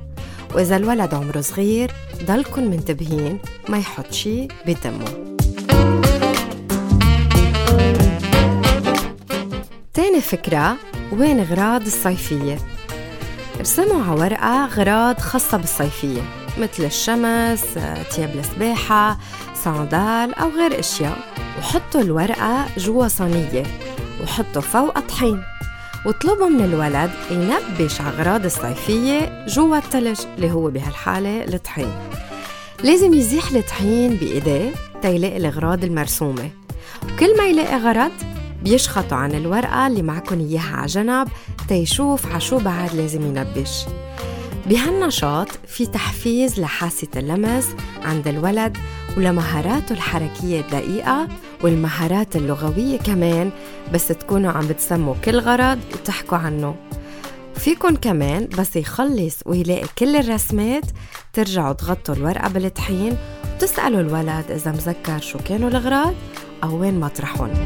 وإذا 0.56 0.76
الولد 0.76 1.14
عمره 1.14 1.42
صغير 1.42 1.92
ضلكن 2.24 2.70
منتبهين 2.70 3.40
ما 3.70 3.78
يحط 3.78 4.12
شي 4.12 4.48
بدمه. 4.68 5.39
تاني 10.10 10.22
فكرة 10.22 10.78
وين 11.12 11.44
غراض 11.44 11.86
الصيفية؟ 11.86 12.58
ارسموا 13.60 14.04
على 14.04 14.22
ورقة 14.22 14.66
غراض 14.66 15.20
خاصة 15.20 15.58
بالصيفية 15.58 16.22
مثل 16.58 16.86
الشمس، 16.86 17.64
تياب 18.16 18.36
السباحة، 18.36 19.18
صندال 19.64 20.34
أو 20.34 20.50
غير 20.50 20.80
أشياء. 20.80 21.18
وحطوا 21.60 22.02
الورقة 22.02 22.66
جوا 22.78 23.08
صينية 23.08 23.64
وحطوا 24.24 24.62
فوق 24.62 25.00
طحين. 25.00 25.44
وطلبوا 26.06 26.50
من 26.50 26.66
الولد 26.66 27.12
ينبش 27.32 28.02
أغراض 28.02 28.46
الصيفية 28.46 29.46
جوا 29.48 29.78
التلج 29.78 30.20
اللي 30.38 30.52
هو 30.52 30.70
بهالحالة 30.70 31.44
الطحين. 31.44 31.94
لازم 32.84 33.14
يزيح 33.14 33.52
الطحين 33.52 34.16
بإيديه 34.16 34.72
تيلاقي 35.02 35.38
الأغراض 35.38 35.84
المرسومة. 35.84 36.50
وكل 37.04 37.38
ما 37.38 37.44
يلاقي 37.44 37.78
غرض 37.78 38.12
بيشخطوا 38.64 39.18
عن 39.18 39.32
الورقة 39.32 39.88
اللي 39.88 40.02
معكن 40.02 40.40
إياها 40.40 40.76
على 40.76 40.88
جنب 40.88 41.28
تيشوف 41.68 42.26
عشو 42.36 42.58
بعد 42.60 42.94
لازم 42.96 43.22
ينبش. 43.22 43.86
بهالنشاط 44.66 45.48
في 45.68 45.86
تحفيز 45.86 46.60
لحاسة 46.60 47.08
اللمس 47.16 47.68
عند 48.04 48.28
الولد 48.28 48.78
ولمهاراته 49.18 49.94
الحركية 49.94 50.60
الدقيقة 50.60 51.28
والمهارات 51.64 52.36
اللغوية 52.36 52.98
كمان 52.98 53.52
بس 53.94 54.08
تكونوا 54.08 54.52
عم 54.52 54.68
بتسموا 54.68 55.16
كل 55.26 55.40
غرض 55.40 55.80
وتحكوا 55.94 56.38
عنه. 56.38 56.76
فيكن 57.56 57.96
كمان 57.96 58.48
بس 58.58 58.76
يخلص 58.76 59.40
ويلاقي 59.46 59.88
كل 59.98 60.16
الرسمات 60.16 60.84
ترجعوا 61.34 61.74
تغطوا 61.74 62.16
الورقة 62.16 62.50
بالطحين 62.50 63.18
وتسألوا 63.56 64.00
الولد 64.02 64.46
إذا 64.52 64.72
مذكر 64.72 65.20
شو 65.20 65.40
كانوا 65.40 65.70
الأغراض 65.70 66.14
أو 66.64 66.80
وين 66.80 67.00
مطرحهم 67.00 67.66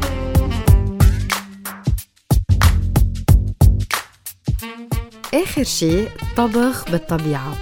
آخر 5.34 5.64
شيء 5.64 6.08
طبخ 6.36 6.90
بالطبيعة. 6.90 7.54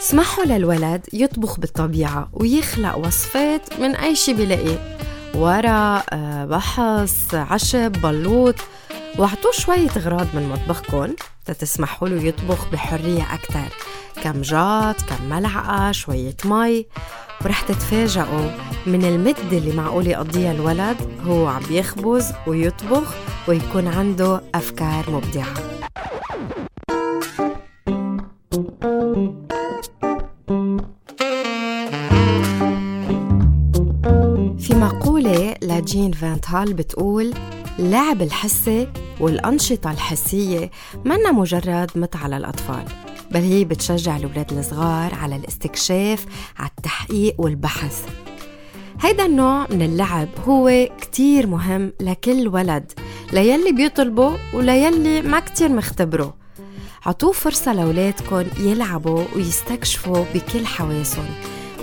اسمحوا 0.00 0.44
للولد 0.44 1.06
يطبخ 1.12 1.60
بالطبيعة 1.60 2.28
ويخلق 2.32 2.96
وصفات 2.96 3.80
من 3.80 3.96
أي 3.96 4.16
شي 4.16 4.34
بلاقيه 4.34 4.96
ورق 5.34 6.04
آه، 6.12 6.44
بحص 6.44 7.34
عشب 7.34 7.92
بلوط. 7.92 8.54
واعطوه 9.18 9.52
شوية 9.52 9.88
أغراض 9.96 10.26
من 10.34 10.48
مطبخكن 10.48 11.14
تتسمحوا 11.46 12.08
له 12.08 12.22
يطبخ 12.22 12.68
بحرية 12.72 13.34
أكتر. 13.34 13.76
كم 14.22 14.42
جات 14.42 15.02
كم 15.02 15.28
ملعقة 15.30 15.92
شوية 15.92 16.36
مي. 16.44 16.86
ورح 17.44 17.60
تتفاجئوا 17.60 18.50
من 18.86 19.04
المدة 19.04 19.58
اللي 19.58 19.72
معقول 19.72 20.06
يقضيها 20.06 20.52
الولد. 20.52 20.96
هو 21.26 21.46
عم 21.46 21.62
يخبز 21.70 22.32
ويطبخ 22.46 23.14
ويكون 23.48 23.88
عنده 23.88 24.40
أفكار 24.54 25.10
مبدعة. 25.10 25.75
فانتال 36.46 36.74
بتقول 36.74 37.34
اللعب 37.78 38.22
الحسي 38.22 38.88
والأنشطة 39.20 39.90
الحسية 39.90 40.70
منا 41.04 41.32
مجرد 41.32 41.90
متعة 41.94 42.28
للأطفال 42.28 42.84
بل 43.30 43.40
هي 43.40 43.64
بتشجع 43.64 44.16
الأولاد 44.16 44.52
الصغار 44.52 45.14
على 45.14 45.36
الاستكشاف 45.36 46.26
على 46.58 46.70
التحقيق 46.78 47.34
والبحث. 47.40 48.04
هيدا 49.00 49.26
النوع 49.26 49.66
من 49.70 49.82
اللعب 49.82 50.28
هو 50.48 50.88
كتير 51.00 51.46
مهم 51.46 51.92
لكل 52.00 52.48
ولد 52.48 52.92
ليلي 53.32 53.72
بيطلبه 53.72 54.38
وليلي 54.54 55.22
ما 55.22 55.40
كتير 55.40 55.68
مختبره. 55.68 56.34
عطوه 57.06 57.32
فرصة 57.32 57.72
لأولادكم 57.72 58.44
يلعبوا 58.58 59.24
ويستكشفوا 59.36 60.24
بكل 60.34 60.66
حواسهم 60.66 61.26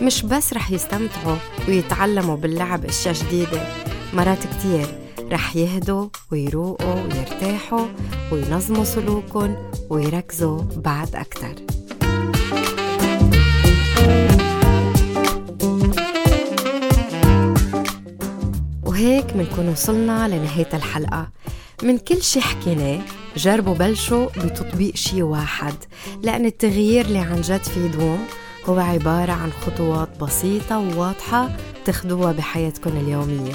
مش 0.01 0.25
بس 0.25 0.53
رح 0.53 0.71
يستمتعوا 0.71 1.37
ويتعلموا 1.67 2.35
باللعب 2.35 2.85
أشياء 2.85 3.13
جديدة. 3.13 3.67
مرات 4.13 4.39
كتير. 4.39 4.87
رح 5.31 5.55
يهدوا 5.55 6.09
ويروقوا 6.31 6.93
ويرتاحوا 6.93 7.85
وينظموا 8.31 8.83
سلوكهم 8.83 9.55
ويركزوا 9.89 10.61
بعد 10.75 11.15
أكتر. 11.15 11.55
وهيك 18.83 19.35
منكون 19.35 19.69
وصلنا 19.69 20.27
لنهاية 20.27 20.69
الحلقة. 20.73 21.27
من 21.83 21.97
كل 21.97 22.21
شي 22.21 22.41
حكيناه 22.41 22.99
جربوا 23.37 23.73
بلشوا 23.73 24.25
بتطبيق 24.25 24.95
شي 24.95 25.23
واحد 25.23 25.73
لأن 26.23 26.45
التغيير 26.45 27.05
اللي 27.05 27.19
عن 27.19 27.41
جد 27.41 27.63
فيه 27.63 27.87
دوم 27.87 28.19
هو 28.65 28.79
عبارة 28.79 29.31
عن 29.31 29.51
خطوات 29.51 30.19
بسيطة 30.19 30.79
وواضحة 30.79 31.49
تاخدوها 31.85 32.31
بحياتكم 32.31 32.89
اليومية. 32.89 33.53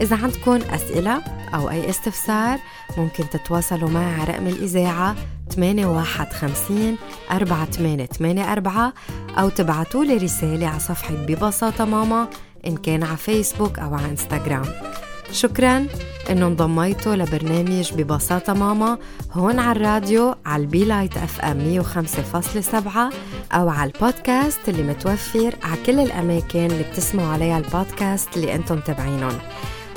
إذا 0.00 0.16
عندكم 0.16 0.58
أسئلة 0.74 1.22
أو 1.54 1.70
أي 1.70 1.90
استفسار 1.90 2.58
ممكن 2.96 3.24
تتواصلوا 3.30 3.90
معي 3.90 4.14
على 4.14 4.24
رقم 4.32 4.46
الإذاعة 4.46 5.16
8150 5.50 6.96
4884 7.30 8.92
أو 9.38 9.48
تبعتوا 9.48 10.04
لي 10.04 10.16
رسالة 10.16 10.66
على 10.66 10.80
صفحة 10.80 11.14
ببساطة 11.14 11.84
ماما 11.84 12.28
إن 12.66 12.76
كان 12.76 13.02
على 13.02 13.16
فيسبوك 13.16 13.78
أو 13.78 13.94
على 13.94 14.06
إنستغرام. 14.06 14.89
شكرا. 15.32 15.86
انه 16.30 16.46
انضميتوا 16.46 17.16
لبرنامج 17.16 17.92
ببساطة 17.92 18.52
ماما 18.52 18.98
هون 19.32 19.58
على 19.58 19.76
الراديو 19.76 20.34
على 20.46 20.62
ال 20.62 20.84
Be 20.84 21.16
Light 21.16 21.40
FM 21.40 21.82
105.7 21.84 23.14
أو 23.52 23.68
على 23.68 23.90
البودكاست 23.94 24.68
اللي 24.68 24.82
متوفر 24.82 25.54
على 25.62 25.76
كل 25.86 26.00
الأماكن 26.00 26.58
اللي 26.58 26.82
بتسمعوا 26.82 27.32
عليها 27.32 27.58
البودكاست 27.58 28.36
اللي 28.36 28.54
أنتم 28.54 28.80
تابعينهم 28.80 29.38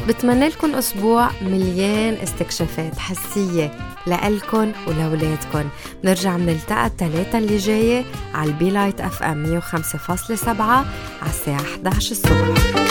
بتمنى 0.07 0.47
لكم 0.47 0.75
أسبوع 0.75 1.29
مليان 1.41 2.13
استكشافات 2.13 2.97
حسية 2.99 3.71
لإلكن 4.07 4.71
ولولادكن 4.87 5.65
نرجع 6.03 6.37
بنلتقى 6.37 6.85
الثلاثة 6.85 7.37
اللي 7.37 7.57
جاية 7.57 8.05
على 8.33 8.49
ال 8.49 8.69
Be 8.69 9.01
Light 9.01 9.23
FM 9.23 9.61
105.7 9.61 10.47
على 10.59 10.85
الساعة 11.29 11.61
11 11.61 12.11
الصبح. 12.11 12.82